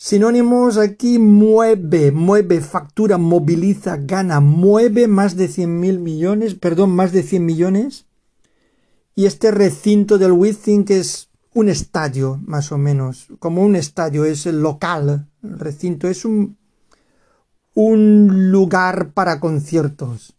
Sinónimos 0.00 0.78
aquí 0.78 1.18
mueve, 1.18 2.12
mueve, 2.12 2.60
factura, 2.60 3.18
moviliza, 3.18 3.96
gana, 3.96 4.38
mueve 4.38 5.08
más 5.08 5.34
de 5.34 5.48
cien 5.48 5.80
mil 5.80 5.98
millones, 5.98 6.54
perdón, 6.54 6.90
más 6.90 7.10
de 7.10 7.24
100 7.24 7.44
millones. 7.44 8.06
Y 9.16 9.26
este 9.26 9.50
recinto 9.50 10.16
del 10.16 10.30
Withink 10.30 10.90
es 10.90 11.30
un 11.52 11.68
estadio, 11.68 12.40
más 12.46 12.70
o 12.70 12.78
menos, 12.78 13.26
como 13.40 13.64
un 13.64 13.74
estadio, 13.74 14.24
es 14.24 14.46
el 14.46 14.62
local, 14.62 15.26
el 15.42 15.58
recinto, 15.58 16.06
es 16.06 16.24
un, 16.24 16.56
un 17.74 18.52
lugar 18.52 19.10
para 19.14 19.40
conciertos. 19.40 20.36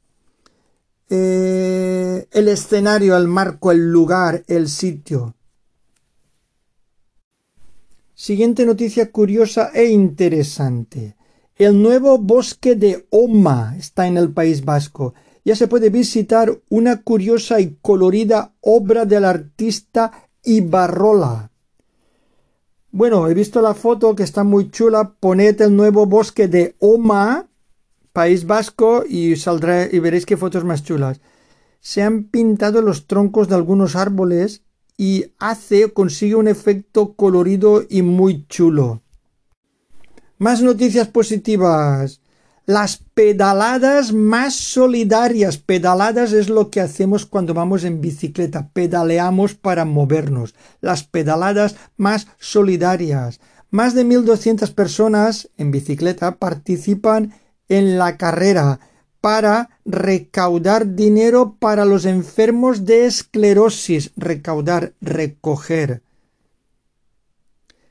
Eh, 1.10 2.30
el 2.32 2.48
escenario, 2.48 3.17
el 3.17 3.28
marco, 3.28 3.74
el 3.74 3.91
lugar, 3.91 4.45
el 4.48 4.69
sitio. 4.69 5.36
Siguiente 8.19 8.65
noticia 8.65 9.13
curiosa 9.13 9.71
e 9.73 9.86
interesante. 9.86 11.15
El 11.55 11.82
nuevo 11.82 12.17
bosque 12.17 12.75
de 12.75 13.08
Oma 13.12 13.77
está 13.77 14.08
en 14.08 14.17
el 14.17 14.34
País 14.34 14.65
Vasco. 14.65 15.13
Ya 15.45 15.55
se 15.55 15.69
puede 15.69 15.89
visitar 15.89 16.51
una 16.67 17.01
curiosa 17.01 17.62
y 17.62 17.77
colorida 17.82 18.55
obra 18.60 19.05
del 19.05 19.23
artista 19.23 20.12
Ibarrola. 20.43 21.51
Bueno, 22.91 23.25
he 23.29 23.34
visto 23.34 23.62
la 23.62 23.73
foto 23.73 24.13
que 24.17 24.23
está 24.23 24.43
muy 24.43 24.69
chula. 24.69 25.13
Poned 25.17 25.62
el 25.62 25.73
nuevo 25.73 26.05
bosque 26.05 26.49
de 26.49 26.75
Oma, 26.79 27.47
País 28.12 28.45
Vasco, 28.45 29.05
y 29.08 29.38
saldrá 29.38 29.88
y 29.89 29.97
veréis 29.99 30.25
qué 30.25 30.36
fotos 30.36 30.65
más 30.65 30.84
chulas. 30.84 31.21
Se 31.79 32.01
han 32.01 32.25
pintado 32.25 32.82
los 32.82 33.08
troncos 33.08 33.47
de 33.47 33.55
algunos 33.55 33.95
árboles 33.95 34.63
y 34.99 35.31
hace, 35.39 35.93
consigue 35.93 36.35
un 36.35 36.49
efecto 36.49 37.13
colorido 37.13 37.85
y 37.89 38.01
muy 38.01 38.45
chulo. 38.47 39.01
Más 40.38 40.62
noticias 40.62 41.07
positivas 41.07 42.19
las 42.65 42.97
pedaladas 43.15 44.12
más 44.13 44.53
solidarias. 44.53 45.57
Pedaladas 45.57 46.33
es 46.33 46.49
lo 46.49 46.69
que 46.69 46.81
hacemos 46.81 47.25
cuando 47.25 47.55
vamos 47.55 47.85
en 47.85 48.01
bicicleta. 48.01 48.69
Pedaleamos 48.73 49.55
para 49.55 49.85
movernos. 49.85 50.53
Las 50.79 51.03
pedaladas 51.03 51.77
más 51.97 52.27
solidarias. 52.38 53.39
Más 53.71 53.95
de 53.95 54.05
1.200 54.05 54.71
personas 54.75 55.49
en 55.57 55.71
bicicleta 55.71 56.35
participan 56.35 57.33
en 57.69 57.97
la 57.97 58.17
carrera 58.17 58.81
para 59.21 59.69
recaudar 59.86 60.95
dinero 60.95 61.55
para 61.60 61.86
los 61.86 62.05
enfermos 62.05 62.86
de 62.86 63.05
esclerosis. 63.05 64.12
Recaudar, 64.15 64.93
recoger. 65.01 66.01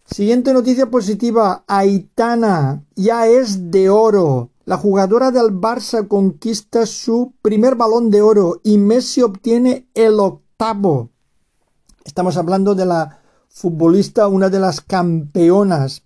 Siguiente 0.07 0.53
noticia 0.55 0.91
positiva. 0.91 1.64
Aitana 1.67 2.83
ya 2.97 3.27
es 3.27 3.71
de 3.71 3.91
oro. 3.91 4.51
La 4.64 4.77
jugadora 4.77 5.31
del 5.31 5.53
Barça 5.53 6.09
conquista 6.09 6.87
su 6.87 7.33
primer 7.43 7.75
balón 7.75 8.11
de 8.11 8.23
oro 8.23 8.61
y 8.62 8.79
Messi 8.79 9.23
obtiene 9.23 9.87
el 9.95 10.21
octavo. 10.21 11.11
Estamos 12.05 12.37
hablando 12.37 12.75
de 12.75 12.87
la 12.87 13.19
futbolista, 13.49 14.29
una 14.29 14.49
de 14.49 14.61
las 14.61 14.81
campeonas, 14.81 16.03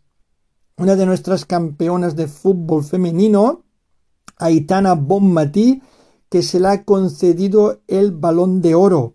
una 0.77 0.97
de 0.97 1.07
nuestras 1.07 1.45
campeonas 1.45 2.17
de 2.17 2.27
fútbol 2.27 2.83
femenino, 2.83 3.63
Aitana 4.45 4.95
Bonmatí, 4.95 5.83
que 6.29 6.43
se 6.43 6.61
le 6.61 6.69
ha 6.69 6.85
concedido 6.85 7.83
el 7.87 8.13
balón 8.13 8.63
de 8.63 8.75
oro. 8.75 9.15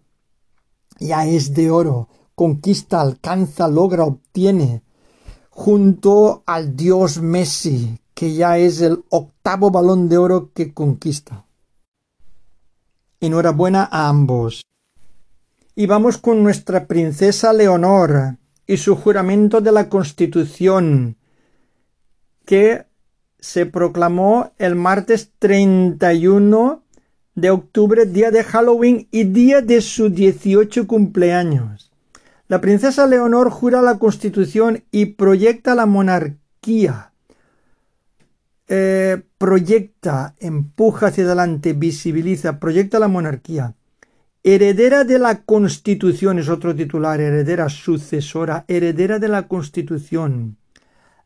Ya 0.99 1.25
es 1.25 1.53
de 1.53 1.71
oro. 1.71 2.09
Conquista, 2.35 3.01
alcanza, 3.01 3.67
logra, 3.67 4.03
obtiene. 4.03 4.83
Junto 5.49 6.43
al 6.45 6.75
dios 6.75 7.21
Messi, 7.21 7.99
que 8.13 8.33
ya 8.33 8.57
es 8.57 8.81
el 8.81 9.03
octavo 9.09 9.71
balón 9.71 10.09
de 10.09 10.17
oro 10.17 10.51
que 10.53 10.73
conquista. 10.73 11.45
Enhorabuena 13.19 13.87
a 13.91 14.09
ambos. 14.09 14.63
Y 15.75 15.87
vamos 15.87 16.17
con 16.17 16.43
nuestra 16.43 16.87
princesa 16.87 17.53
Leonor 17.53 18.37
y 18.67 18.77
su 18.77 18.95
juramento 18.95 19.61
de 19.61 19.71
la 19.71 19.89
Constitución, 19.89 21.17
que 22.45 22.85
se 23.39 23.65
proclamó 23.65 24.51
el 24.57 24.75
martes 24.75 25.31
31 25.39 26.83
de 27.35 27.49
octubre, 27.49 28.05
día 28.05 28.31
de 28.31 28.43
Halloween 28.43 29.07
y 29.11 29.25
día 29.25 29.61
de 29.61 29.81
su 29.81 30.09
18 30.09 30.87
cumpleaños. 30.87 31.91
La 32.47 32.61
princesa 32.61 33.05
Leonor 33.07 33.49
jura 33.49 33.81
la 33.81 33.99
Constitución 33.99 34.83
y 34.91 35.05
proyecta 35.05 35.75
la 35.75 35.85
monarquía 35.85 37.11
eh, 38.69 39.21
proyecta, 39.37 40.35
empuja 40.39 41.07
hacia 41.07 41.23
adelante, 41.23 41.71
visibiliza, 41.71 42.59
proyecta 42.59 42.99
la 42.99 43.07
monarquía. 43.07 43.75
heredera 44.43 45.03
de 45.03 45.19
la 45.19 45.43
Constitución, 45.43 46.39
es 46.39 46.49
otro 46.49 46.75
titular, 46.75 47.19
heredera 47.19 47.69
sucesora, 47.69 48.65
heredera 48.67 49.19
de 49.19 49.27
la 49.29 49.47
Constitución. 49.47 50.57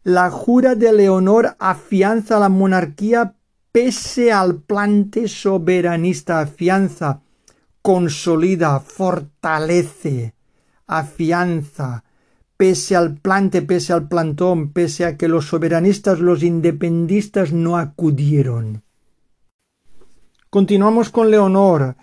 La 0.04 0.32
jura 0.32 0.74
de 0.74 0.92
Leonor 0.94 1.56
afianza 1.60 2.40
la 2.40 2.50
monarquía 2.50 3.36
pese 3.72 4.32
al 4.32 4.56
plante 4.56 5.28
soberanista, 5.28 6.40
afianza, 6.40 7.22
consolida, 7.84 8.80
fortalece, 8.80 10.34
afianza, 10.88 12.04
pese 12.58 12.96
al 12.96 13.18
plante, 13.18 13.62
pese 13.62 13.94
al 13.94 14.08
plantón, 14.08 14.74
pese 14.74 15.06
a 15.06 15.18
que 15.18 15.28
los 15.28 15.46
soberanistas, 15.46 16.20
los 16.20 16.42
independistas 16.42 17.54
no 17.54 17.78
acudieron. 17.78 18.82
Continuamos 20.50 21.12
con 21.12 21.30
Leonor. 21.30 21.96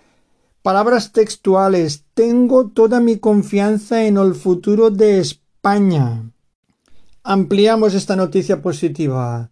Palabras 0.61 1.11
textuales. 1.11 2.05
Tengo 2.13 2.69
toda 2.69 3.01
mi 3.01 3.19
confianza 3.19 4.05
en 4.05 4.17
el 4.17 4.35
futuro 4.35 4.89
de 4.89 5.19
España. 5.19 6.31
Ampliamos 7.31 7.93
esta 7.93 8.15
noticia 8.15 8.59
positiva. 8.59 9.51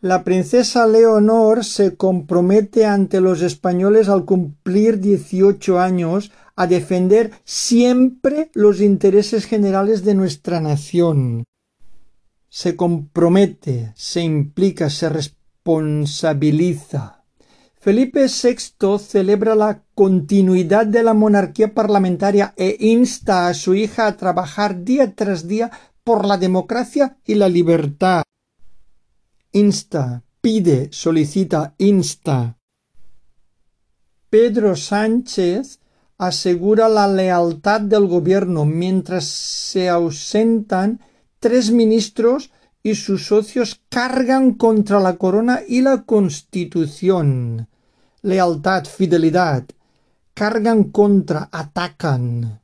La 0.00 0.22
princesa 0.22 0.86
Leonor 0.86 1.64
se 1.64 1.96
compromete 1.96 2.86
ante 2.86 3.20
los 3.20 3.42
españoles 3.42 4.08
al 4.08 4.24
cumplir 4.24 5.00
18 5.00 5.80
años 5.80 6.30
a 6.54 6.68
defender 6.68 7.32
siempre 7.42 8.52
los 8.54 8.80
intereses 8.80 9.44
generales 9.44 10.04
de 10.04 10.14
nuestra 10.14 10.60
nación. 10.60 11.42
Se 12.48 12.76
compromete, 12.76 13.92
se 13.96 14.20
implica, 14.20 14.88
se 14.88 15.08
responsabiliza. 15.08 17.24
Felipe 17.80 18.26
VI 18.26 19.00
celebra 19.00 19.56
la 19.56 19.82
continuidad 19.96 20.86
de 20.86 21.02
la 21.02 21.12
monarquía 21.12 21.74
parlamentaria 21.74 22.54
e 22.56 22.76
insta 22.78 23.48
a 23.48 23.54
su 23.54 23.74
hija 23.74 24.06
a 24.06 24.16
trabajar 24.16 24.84
día 24.84 25.12
tras 25.12 25.48
día 25.48 25.72
por 26.06 26.24
la 26.24 26.38
democracia 26.38 27.16
y 27.26 27.34
la 27.34 27.48
libertad. 27.48 28.22
Insta, 29.50 30.22
pide, 30.40 30.88
solicita, 30.92 31.74
insta. 31.78 32.58
Pedro 34.30 34.76
Sánchez 34.76 35.80
asegura 36.16 36.88
la 36.88 37.08
lealtad 37.08 37.80
del 37.80 38.06
gobierno 38.06 38.64
mientras 38.64 39.24
se 39.24 39.88
ausentan 39.88 41.00
tres 41.40 41.72
ministros 41.72 42.52
y 42.84 42.94
sus 42.94 43.26
socios 43.26 43.80
cargan 43.88 44.54
contra 44.54 45.00
la 45.00 45.16
corona 45.16 45.62
y 45.66 45.80
la 45.80 46.04
constitución. 46.04 47.66
Lealtad, 48.22 48.84
fidelidad. 48.84 49.64
Cargan 50.34 50.84
contra, 50.84 51.48
atacan. 51.50 52.60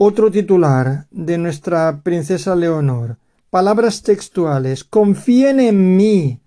Otro 0.00 0.30
titular 0.30 1.08
de 1.10 1.38
nuestra 1.38 2.02
princesa 2.04 2.54
Leonor. 2.54 3.16
Palabras 3.50 4.04
textuales. 4.04 4.84
Confíen 4.84 5.58
en 5.58 5.96
mí. 5.96 6.38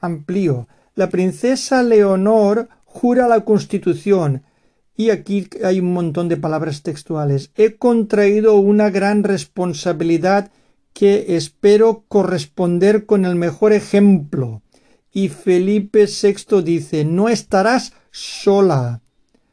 Amplío. 0.00 0.66
La 0.94 1.10
princesa 1.10 1.82
Leonor 1.82 2.70
jura 2.86 3.28
la 3.28 3.44
Constitución 3.44 4.44
y 4.96 5.10
aquí 5.10 5.46
hay 5.62 5.80
un 5.80 5.92
montón 5.92 6.30
de 6.30 6.38
palabras 6.38 6.82
textuales. 6.82 7.50
He 7.54 7.76
contraído 7.76 8.54
una 8.54 8.88
gran 8.88 9.24
responsabilidad 9.24 10.50
que 10.94 11.36
espero 11.36 12.04
corresponder 12.08 13.04
con 13.04 13.26
el 13.26 13.34
mejor 13.34 13.74
ejemplo. 13.74 14.62
Y 15.12 15.28
Felipe 15.28 16.06
VI 16.06 16.62
dice 16.62 17.04
no 17.04 17.28
estarás 17.28 17.92
sola. 18.10 19.02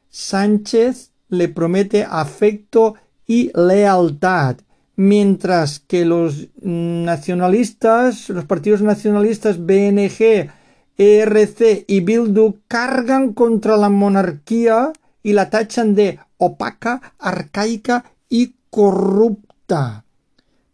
Sánchez 0.07 1.11
le 1.27 1.49
promete 1.49 2.05
afecto 2.09 2.95
y 3.25 3.51
lealtad, 3.55 4.57
mientras 4.95 5.79
que 5.79 6.05
los 6.05 6.49
nacionalistas, 6.61 8.29
los 8.29 8.45
partidos 8.45 8.81
nacionalistas 8.81 9.65
BNG, 9.65 10.49
ERC 10.97 11.85
y 11.87 12.01
Bildu 12.01 12.59
cargan 12.67 13.33
contra 13.33 13.77
la 13.77 13.89
monarquía 13.89 14.93
y 15.23 15.33
la 15.33 15.49
tachan 15.49 15.95
de 15.95 16.19
opaca, 16.37 17.13
arcaica 17.17 18.05
y 18.29 18.55
corrupta. 18.69 20.05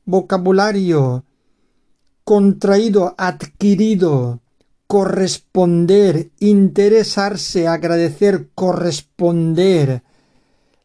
Vocabulario 0.05 1.23
contraído, 2.29 3.15
adquirido, 3.17 4.39
corresponder, 4.85 6.29
interesarse, 6.37 7.67
agradecer, 7.67 8.49
corresponder. 8.53 10.03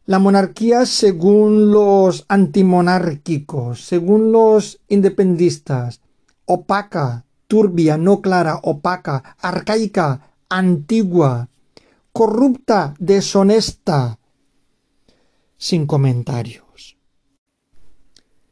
La 0.07 0.19
monarquía 0.19 0.85
según 0.85 1.71
los 1.71 2.25
antimonárquicos, 2.27 3.81
según 3.81 4.31
los 4.31 4.79
independistas, 4.87 5.99
opaca, 6.45 7.25
turbia, 7.47 7.97
no 7.97 8.21
clara, 8.21 8.59
opaca, 8.61 9.35
arcaica, 9.39 10.29
antigua, 10.47 11.49
corrupta, 12.11 12.93
deshonesta. 12.99 14.19
Sin 15.57 15.87
comentarios. 15.87 16.97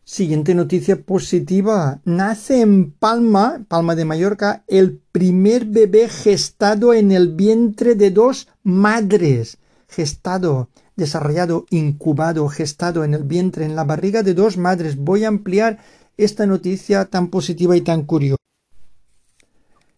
Siguiente 0.03 0.55
noticia 0.55 1.01
positiva. 1.01 2.01
Nace 2.03 2.61
en 2.61 2.91
Palma, 2.91 3.63
Palma 3.67 3.93
de 3.95 4.05
Mallorca, 4.05 4.63
el 4.67 4.99
primer 5.11 5.65
bebé 5.65 6.09
gestado 6.09 6.95
en 6.95 7.11
el 7.11 7.35
vientre 7.35 7.93
de 7.93 8.09
dos 8.09 8.47
madres. 8.63 9.57
Gestado, 9.87 10.69
desarrollado, 10.95 11.65
incubado, 11.69 12.47
gestado 12.49 13.03
en 13.03 13.13
el 13.13 13.23
vientre, 13.23 13.65
en 13.65 13.75
la 13.75 13.83
barriga 13.83 14.23
de 14.23 14.33
dos 14.33 14.57
madres. 14.57 14.97
Voy 14.97 15.23
a 15.23 15.29
ampliar 15.29 15.79
esta 16.17 16.45
noticia 16.45 17.05
tan 17.05 17.29
positiva 17.29 17.75
y 17.75 17.81
tan 17.81 18.03
curiosa. 18.03 18.37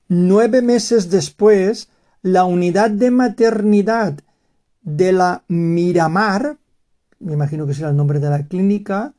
Nueve 0.07 0.61
meses 0.61 1.09
después, 1.09 1.89
la 2.21 2.45
unidad 2.45 2.91
de 2.91 3.11
maternidad 3.11 4.19
de 4.81 5.11
la 5.11 5.43
Miramar, 5.47 6.57
me 7.19 7.33
imagino 7.33 7.65
que 7.65 7.73
será 7.73 7.89
el 7.89 7.95
nombre 7.95 8.19
de 8.19 8.29
la 8.29 8.45
clínica, 8.45 9.13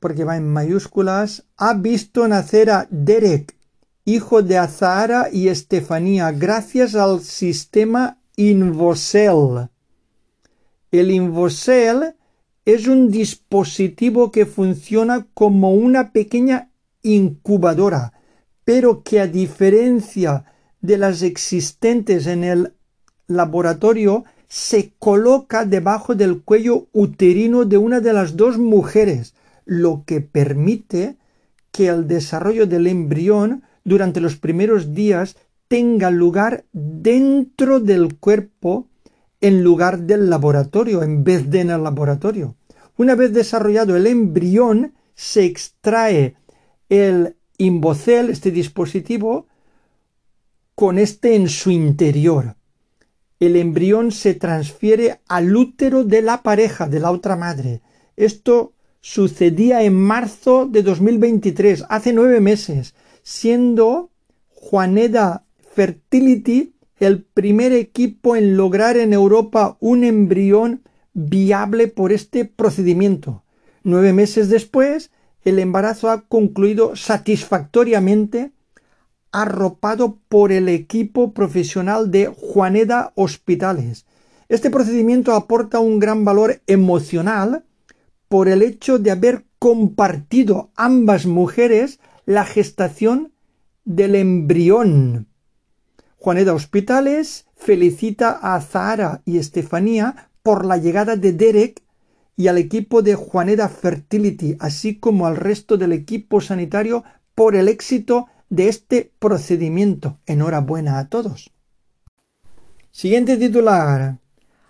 porque 0.00 0.24
va 0.24 0.36
en 0.36 0.48
mayúsculas, 0.48 1.44
ha 1.56 1.74
visto 1.74 2.26
nacer 2.28 2.70
a 2.70 2.86
Derek, 2.90 3.56
hijo 4.04 4.42
de 4.42 4.58
Azahara 4.58 5.28
y 5.32 5.48
Estefanía, 5.48 6.32
gracias 6.32 6.94
al 6.94 7.20
sistema 7.20 8.18
Invosel. 8.36 9.68
El 10.90 11.10
Invosel 11.10 12.14
es 12.64 12.86
un 12.86 13.10
dispositivo 13.10 14.30
que 14.30 14.46
funciona 14.46 15.26
como 15.34 15.74
una 15.74 16.12
pequeña 16.12 16.70
incubadora, 17.02 18.12
pero 18.64 19.02
que 19.02 19.20
a 19.20 19.26
diferencia 19.26 20.44
de 20.80 20.98
las 20.98 21.22
existentes 21.22 22.26
en 22.26 22.44
el 22.44 22.72
laboratorio 23.26 24.24
se 24.48 24.92
coloca 24.98 25.64
debajo 25.64 26.14
del 26.14 26.42
cuello 26.42 26.88
uterino 26.92 27.64
de 27.64 27.76
una 27.76 28.00
de 28.00 28.12
las 28.12 28.36
dos 28.36 28.58
mujeres, 28.58 29.34
lo 29.66 30.04
que 30.06 30.22
permite 30.22 31.16
que 31.70 31.88
el 31.88 32.08
desarrollo 32.08 32.66
del 32.66 32.86
embrión 32.86 33.62
durante 33.84 34.20
los 34.20 34.36
primeros 34.36 34.94
días 34.94 35.36
tenga 35.68 36.10
lugar 36.10 36.64
dentro 36.72 37.78
del 37.78 38.16
cuerpo 38.16 38.86
en 39.40 39.62
lugar 39.62 40.00
del 40.00 40.30
laboratorio, 40.30 41.02
en 41.02 41.24
vez 41.24 41.50
de 41.50 41.60
en 41.60 41.70
el 41.70 41.82
laboratorio. 41.82 42.56
Una 42.96 43.14
vez 43.14 43.32
desarrollado 43.32 43.96
el 43.96 44.06
embrión, 44.06 44.94
se 45.14 45.44
extrae 45.44 46.36
el 46.88 47.36
imbocel, 47.56 48.30
este 48.30 48.50
dispositivo, 48.50 49.46
con 50.74 50.98
este 50.98 51.34
en 51.34 51.48
su 51.48 51.70
interior. 51.70 52.56
El 53.40 53.56
embrión 53.56 54.10
se 54.10 54.34
transfiere 54.34 55.20
al 55.28 55.56
útero 55.56 56.04
de 56.04 56.22
la 56.22 56.42
pareja, 56.42 56.88
de 56.88 57.00
la 57.00 57.10
otra 57.10 57.36
madre. 57.36 57.82
Esto 58.16 58.72
sucedía 59.00 59.82
en 59.82 59.94
marzo 59.94 60.66
de 60.66 60.82
2023, 60.82 61.84
hace 61.88 62.12
nueve 62.12 62.40
meses, 62.40 62.94
siendo 63.22 64.10
Juaneda 64.48 65.44
Fertility 65.72 66.74
el 67.00 67.22
primer 67.22 67.72
equipo 67.72 68.36
en 68.36 68.56
lograr 68.56 68.96
en 68.96 69.12
Europa 69.12 69.76
un 69.80 70.04
embrión 70.04 70.82
viable 71.14 71.88
por 71.88 72.12
este 72.12 72.44
procedimiento. 72.44 73.42
Nueve 73.82 74.12
meses 74.12 74.48
después, 74.48 75.10
el 75.44 75.58
embarazo 75.58 76.10
ha 76.10 76.22
concluido 76.22 76.96
satisfactoriamente 76.96 78.52
arropado 79.32 80.18
por 80.28 80.52
el 80.52 80.68
equipo 80.68 81.32
profesional 81.32 82.10
de 82.10 82.26
Juaneda 82.26 83.12
Hospitales. 83.14 84.06
Este 84.48 84.70
procedimiento 84.70 85.34
aporta 85.34 85.78
un 85.78 85.98
gran 85.98 86.24
valor 86.24 86.60
emocional 86.66 87.64
por 88.28 88.48
el 88.48 88.62
hecho 88.62 88.98
de 88.98 89.10
haber 89.10 89.44
compartido 89.58 90.70
ambas 90.76 91.26
mujeres 91.26 92.00
la 92.26 92.44
gestación 92.44 93.32
del 93.84 94.14
embrión. 94.14 95.27
Juaneda 96.20 96.52
Hospitales 96.52 97.46
felicita 97.54 98.30
a 98.42 98.60
Zahara 98.60 99.22
y 99.24 99.38
Estefanía 99.38 100.30
por 100.42 100.64
la 100.64 100.76
llegada 100.76 101.14
de 101.14 101.32
Derek 101.32 101.82
y 102.36 102.48
al 102.48 102.58
equipo 102.58 103.02
de 103.02 103.14
Juaneda 103.14 103.68
Fertility, 103.68 104.56
así 104.58 104.98
como 104.98 105.26
al 105.26 105.36
resto 105.36 105.76
del 105.76 105.92
equipo 105.92 106.40
sanitario 106.40 107.04
por 107.36 107.54
el 107.54 107.68
éxito 107.68 108.26
de 108.50 108.68
este 108.68 109.12
procedimiento. 109.20 110.18
Enhorabuena 110.26 110.98
a 110.98 111.08
todos. 111.08 111.52
Siguiente 112.90 113.36
titular. 113.36 114.18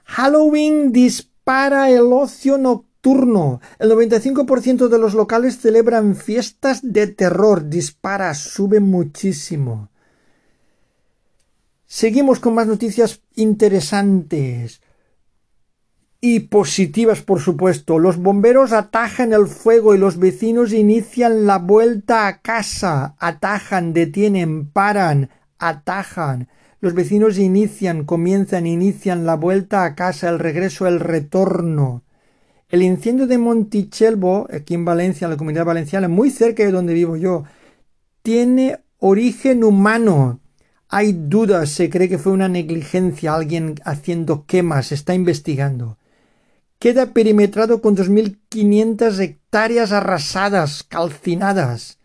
Halloween 0.05 0.93
dispara 0.93 1.91
el 1.91 2.13
ocio 2.13 2.59
nocturno. 2.59 3.63
El 3.79 3.91
95% 3.91 4.89
de 4.89 4.99
los 4.99 5.15
locales 5.15 5.59
celebran 5.59 6.15
fiestas 6.15 6.81
de 6.83 7.07
terror. 7.07 7.71
Dispara, 7.71 8.35
sube 8.35 8.81
muchísimo. 8.81 9.89
Seguimos 11.91 12.39
con 12.39 12.53
más 12.53 12.67
noticias 12.67 13.23
interesantes 13.35 14.83
y 16.21 16.41
positivas, 16.41 17.23
por 17.23 17.41
supuesto. 17.41 17.99
Los 17.99 18.19
bomberos 18.19 18.73
atajan 18.73 19.33
el 19.33 19.47
fuego 19.47 19.95
y 19.95 19.99
los 19.99 20.19
vecinos 20.19 20.75
inician 20.75 21.47
la 21.47 21.57
vuelta 21.57 22.27
a 22.27 22.43
casa. 22.43 23.17
Atajan, 23.19 23.95
detienen, 23.95 24.69
paran, 24.71 25.31
atajan. 25.59 26.49
Los 26.81 26.93
vecinos 26.93 27.39
inician, 27.39 28.05
comienzan, 28.05 28.67
inician 28.67 29.25
la 29.25 29.37
vuelta 29.37 29.85
a 29.85 29.95
casa, 29.95 30.29
el 30.29 30.39
regreso, 30.39 30.87
el 30.87 31.01
retorno. 31.01 32.03
El 32.69 32.83
incendio 32.83 33.27
de 33.27 33.39
Montichelvo, 33.39 34.47
aquí 34.53 34.75
en 34.75 34.85
Valencia, 34.85 35.25
en 35.25 35.31
la 35.31 35.39
comunidad 35.39 35.65
valenciana, 35.65 36.07
muy 36.07 36.29
cerca 36.29 36.63
de 36.65 36.71
donde 36.71 36.93
vivo 36.93 37.17
yo, 37.17 37.45
tiene 38.23 38.79
origen 38.99 39.65
humano. 39.65 40.41
Hay 40.89 41.13
dudas, 41.13 41.71
se 41.71 41.91
cree 41.91 42.09
que 42.09 42.19
fue 42.19 42.33
una 42.33 42.49
negligencia, 42.49 43.35
alguien 43.35 43.75
haciendo 43.85 44.47
quemas, 44.47 44.91
está 44.91 45.15
investigando. 45.15 45.99
Queda 46.79 47.13
perimetrado 47.13 47.83
con 47.83 47.97
2.500 47.97 49.21
hectáreas 49.21 49.93
arrasadas, 49.93 50.83
calcinadas, 50.85 51.99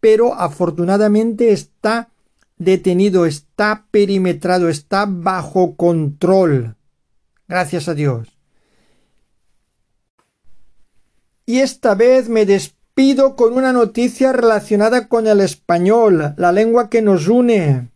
pero 0.00 0.34
afortunadamente 0.34 1.52
está 1.52 2.08
detenido, 2.56 3.26
está 3.26 3.86
perimetrado, 3.90 4.68
está 4.70 5.06
bajo 5.06 5.76
control. 5.76 6.76
Gracias 7.48 7.88
a 7.88 7.94
Dios. 7.94 8.28
Y 11.44 11.58
esta 11.58 11.94
vez 11.94 12.30
me 12.30 12.46
despido 12.46 13.36
con 13.36 13.52
una 13.54 13.74
noticia 13.74 14.32
relacionada 14.32 15.08
con 15.08 15.26
el 15.26 15.40
español, 15.40 16.34
la 16.38 16.52
lengua 16.52 16.88
que 16.88 17.02
nos 17.02 17.28
une. 17.28 17.91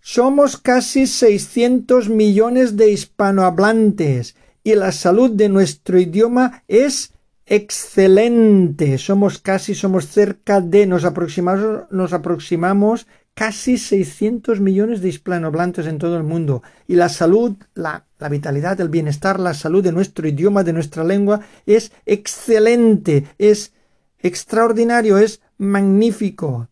Somos 0.00 0.56
casi 0.56 1.06
600 1.06 2.08
millones 2.08 2.76
de 2.76 2.90
hispanohablantes 2.90 4.34
y 4.64 4.74
la 4.74 4.92
salud 4.92 5.30
de 5.30 5.50
nuestro 5.50 5.98
idioma 5.98 6.64
es 6.68 7.12
excelente. 7.44 8.96
Somos 8.96 9.38
casi, 9.38 9.74
somos 9.74 10.06
cerca 10.06 10.62
de, 10.62 10.86
nos 10.86 11.04
aproximamos, 11.04 11.82
nos 11.90 12.12
aproximamos 12.14 13.06
casi 13.34 13.76
600 13.76 14.60
millones 14.60 15.02
de 15.02 15.08
hispanohablantes 15.08 15.86
en 15.86 15.98
todo 15.98 16.16
el 16.16 16.22
mundo. 16.22 16.62
Y 16.86 16.94
la 16.94 17.10
salud, 17.10 17.56
la, 17.74 18.06
la 18.18 18.28
vitalidad, 18.30 18.80
el 18.80 18.88
bienestar, 18.88 19.38
la 19.38 19.52
salud 19.52 19.84
de 19.84 19.92
nuestro 19.92 20.26
idioma, 20.26 20.64
de 20.64 20.72
nuestra 20.72 21.04
lengua 21.04 21.40
es 21.66 21.92
excelente, 22.06 23.26
es 23.36 23.74
extraordinario, 24.18 25.18
es 25.18 25.42
magnífico. 25.58 26.68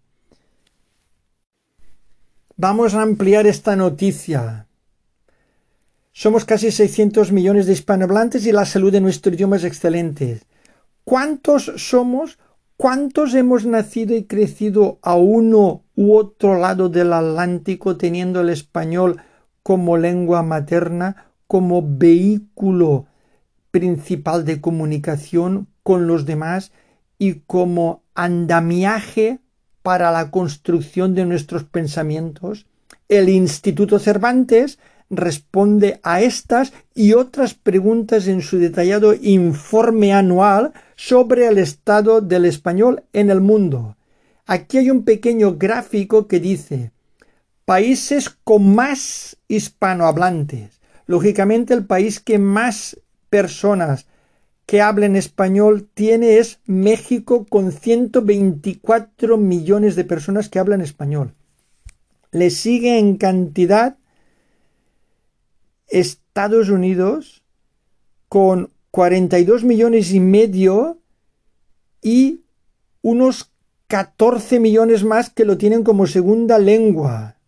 Vamos 2.61 2.95
a 2.95 3.03
ampliar 3.03 3.47
esta 3.47 3.77
noticia. 3.77 4.67
Somos 6.11 6.45
casi 6.45 6.73
600 6.73 7.31
millones 7.31 7.67
de 7.67 7.73
hispanohablantes 7.73 8.45
y 8.47 8.51
la 8.51 8.65
salud 8.65 8.91
de 8.91 9.01
nuestro 9.01 9.33
idioma 9.33 9.59
es 9.59 9.63
excelente. 9.63 10.41
¿Cuántos 11.05 11.73
somos? 11.77 12.41
¿Cuántos 12.77 13.35
hemos 13.35 13.65
nacido 13.65 14.13
y 14.17 14.25
crecido 14.25 14.99
a 15.03 15.15
uno 15.15 15.85
u 15.95 16.17
otro 16.17 16.59
lado 16.59 16.89
del 16.89 17.13
Atlántico 17.13 17.97
teniendo 17.97 18.41
el 18.41 18.49
español 18.49 19.23
como 19.63 19.97
lengua 19.97 20.43
materna, 20.43 21.27
como 21.47 21.81
vehículo 21.87 23.07
principal 23.71 24.45
de 24.45 24.61
comunicación 24.61 25.69
con 25.85 26.09
los 26.09 26.27
demás 26.27 26.73
y 27.19 27.35
como 27.47 28.03
andamiaje 28.17 29.39
para 29.83 30.11
la 30.11 30.31
construcción 30.31 31.15
de 31.15 31.27
nuestros 31.27 31.65
pensamientos. 31.65 32.67
El 33.09 33.29
Instituto 33.29 33.99
Cervantes 33.99 34.79
responde 35.11 36.01
a 36.03 36.21
estas 36.21 36.73
y 36.95 37.15
otras 37.15 37.55
preguntas 37.55 38.29
en 38.29 38.43
su 38.43 38.59
detallado 38.59 39.15
informe 39.15 40.13
anual 40.13 40.73
sobre 40.97 41.47
el 41.47 41.59
estado 41.59 42.21
del 42.21 42.45
español 42.45 43.05
en 43.13 43.31
el 43.31 43.41
mundo. 43.41 43.97
Aquí 44.47 44.79
hay 44.79 44.91
un 44.91 45.05
pequeño 45.05 45.57
gráfico 45.57 46.27
que 46.27 46.41
dice 46.41 46.93
países 47.65 48.31
con 48.45 48.75
más 48.75 49.37
hispanohablantes. 49.47 50.81
Lógicamente 51.07 51.75
el 51.75 51.85
país 51.85 52.19
que 52.19 52.39
más 52.39 52.99
personas 53.29 54.07
que 54.69 54.83
hablen 54.83 55.17
español 55.17 55.89
tiene 55.95 56.37
es 56.37 56.61
México 56.67 57.47
con 57.49 57.73
124 57.73 59.39
millones 59.39 59.97
de 59.97 60.05
personas 60.05 60.51
que 60.51 60.59
hablan 60.59 60.83
español. 60.83 61.33
Le 62.33 62.51
sigue 62.51 62.99
en 62.99 63.17
cantidad 63.17 63.97
Estados 65.87 66.69
Unidos 66.69 67.43
con 68.29 68.71
42 68.91 69.65
millones 69.65 70.13
y 70.13 70.21
medio 70.21 71.01
y 72.03 72.43
unos 73.01 73.51
14 73.87 74.61
millones 74.61 75.03
más 75.03 75.31
que 75.31 75.47
lo 75.47 75.57
tienen 75.57 75.83
como 75.83 76.07
segunda 76.07 76.59
lengua. 76.59 77.39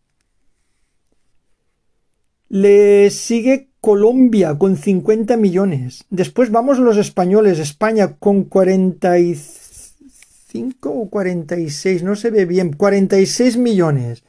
Le 2.49 3.11
sigue 3.11 3.70
Colombia 3.81 4.59
con 4.59 4.77
50 4.77 5.37
millones. 5.37 6.05
Después 6.11 6.51
vamos 6.51 6.79
los 6.79 6.99
españoles, 6.99 7.59
España 7.59 8.17
con 8.19 8.45
45 8.45 10.91
o 10.91 11.09
46, 11.09 12.03
no 12.03 12.17
se 12.17 12.31
ve 12.31 12.45
bien, 12.45 12.75
46 12.75 13.57
millones. 13.57 14.23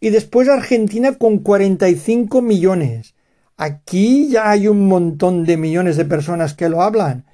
Y 0.00 0.08
después 0.10 0.48
Argentina 0.48 1.18
con 1.18 1.38
45 1.38 2.40
millones. 2.40 3.14
Aquí 3.56 4.28
ya 4.30 4.50
hay 4.50 4.68
un 4.68 4.88
montón 4.88 5.44
de 5.44 5.56
millones 5.56 5.96
de 5.96 6.04
personas 6.04 6.54
que 6.54 6.68
lo 6.68 6.82
hablan. 6.82 7.24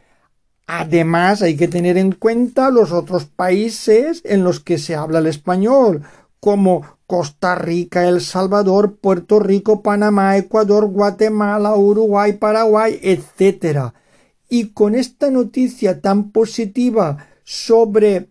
Además, 0.66 1.42
hay 1.42 1.56
que 1.56 1.66
tener 1.66 1.98
en 1.98 2.12
cuenta 2.12 2.70
los 2.70 2.92
otros 2.92 3.24
países 3.24 4.22
en 4.24 4.44
los 4.44 4.61
que 4.61 4.78
se 4.78 4.94
habla 4.94 5.18
el 5.18 5.26
español, 5.26 6.02
como 6.40 6.83
Costa 7.07 7.55
Rica, 7.55 8.09
El 8.09 8.20
Salvador, 8.20 8.96
Puerto 8.96 9.38
Rico, 9.38 9.83
Panamá, 9.83 10.37
Ecuador, 10.37 10.87
Guatemala, 10.87 11.76
Uruguay, 11.76 12.33
Paraguay, 12.33 12.98
etc. 13.03 13.92
Y 14.48 14.68
con 14.68 14.94
esta 14.94 15.31
noticia 15.31 16.00
tan 16.00 16.31
positiva 16.31 17.26
sobre 17.44 18.29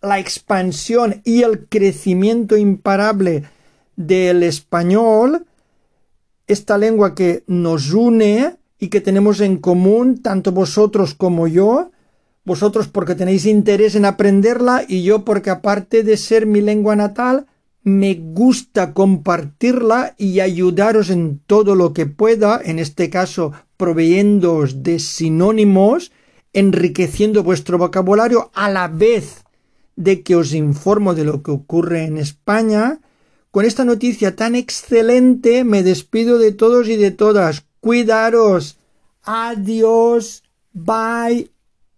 la 0.00 0.18
expansión 0.18 1.20
y 1.24 1.42
el 1.42 1.66
crecimiento 1.68 2.56
imparable 2.56 3.44
del 3.96 4.42
español, 4.42 5.46
esta 6.46 6.78
lengua 6.78 7.14
que 7.14 7.44
nos 7.46 7.92
une 7.92 8.56
y 8.78 8.88
que 8.88 9.00
tenemos 9.00 9.40
en 9.40 9.58
común, 9.58 10.22
tanto 10.22 10.52
vosotros 10.52 11.14
como 11.14 11.46
yo, 11.46 11.90
vosotros 12.44 12.88
porque 12.88 13.14
tenéis 13.14 13.46
interés 13.46 13.94
en 13.94 14.04
aprenderla 14.04 14.84
y 14.86 15.02
yo 15.02 15.24
porque 15.24 15.50
aparte 15.50 16.02
de 16.02 16.16
ser 16.16 16.46
mi 16.46 16.60
lengua 16.60 16.96
natal, 16.96 17.46
me 17.82 18.14
gusta 18.14 18.92
compartirla 18.92 20.14
y 20.18 20.40
ayudaros 20.40 21.10
en 21.10 21.40
todo 21.46 21.74
lo 21.74 21.92
que 21.92 22.06
pueda, 22.06 22.60
en 22.62 22.78
este 22.78 23.08
caso 23.10 23.52
proveyéndoos 23.76 24.82
de 24.82 24.98
sinónimos, 24.98 26.12
enriqueciendo 26.52 27.42
vuestro 27.42 27.78
vocabulario 27.78 28.50
a 28.54 28.68
la 28.68 28.88
vez 28.88 29.44
de 29.96 30.22
que 30.22 30.36
os 30.36 30.52
informo 30.52 31.14
de 31.14 31.24
lo 31.24 31.42
que 31.42 31.50
ocurre 31.50 32.04
en 32.04 32.18
España 32.18 33.00
con 33.50 33.64
esta 33.64 33.84
noticia 33.84 34.36
tan 34.36 34.54
excelente 34.54 35.64
me 35.64 35.82
despido 35.82 36.38
de 36.38 36.52
todos 36.52 36.88
y 36.88 36.96
de 36.96 37.10
todas. 37.10 37.64
Cuidaros. 37.80 38.78
Adiós. 39.24 40.44
Bye. 40.72 41.50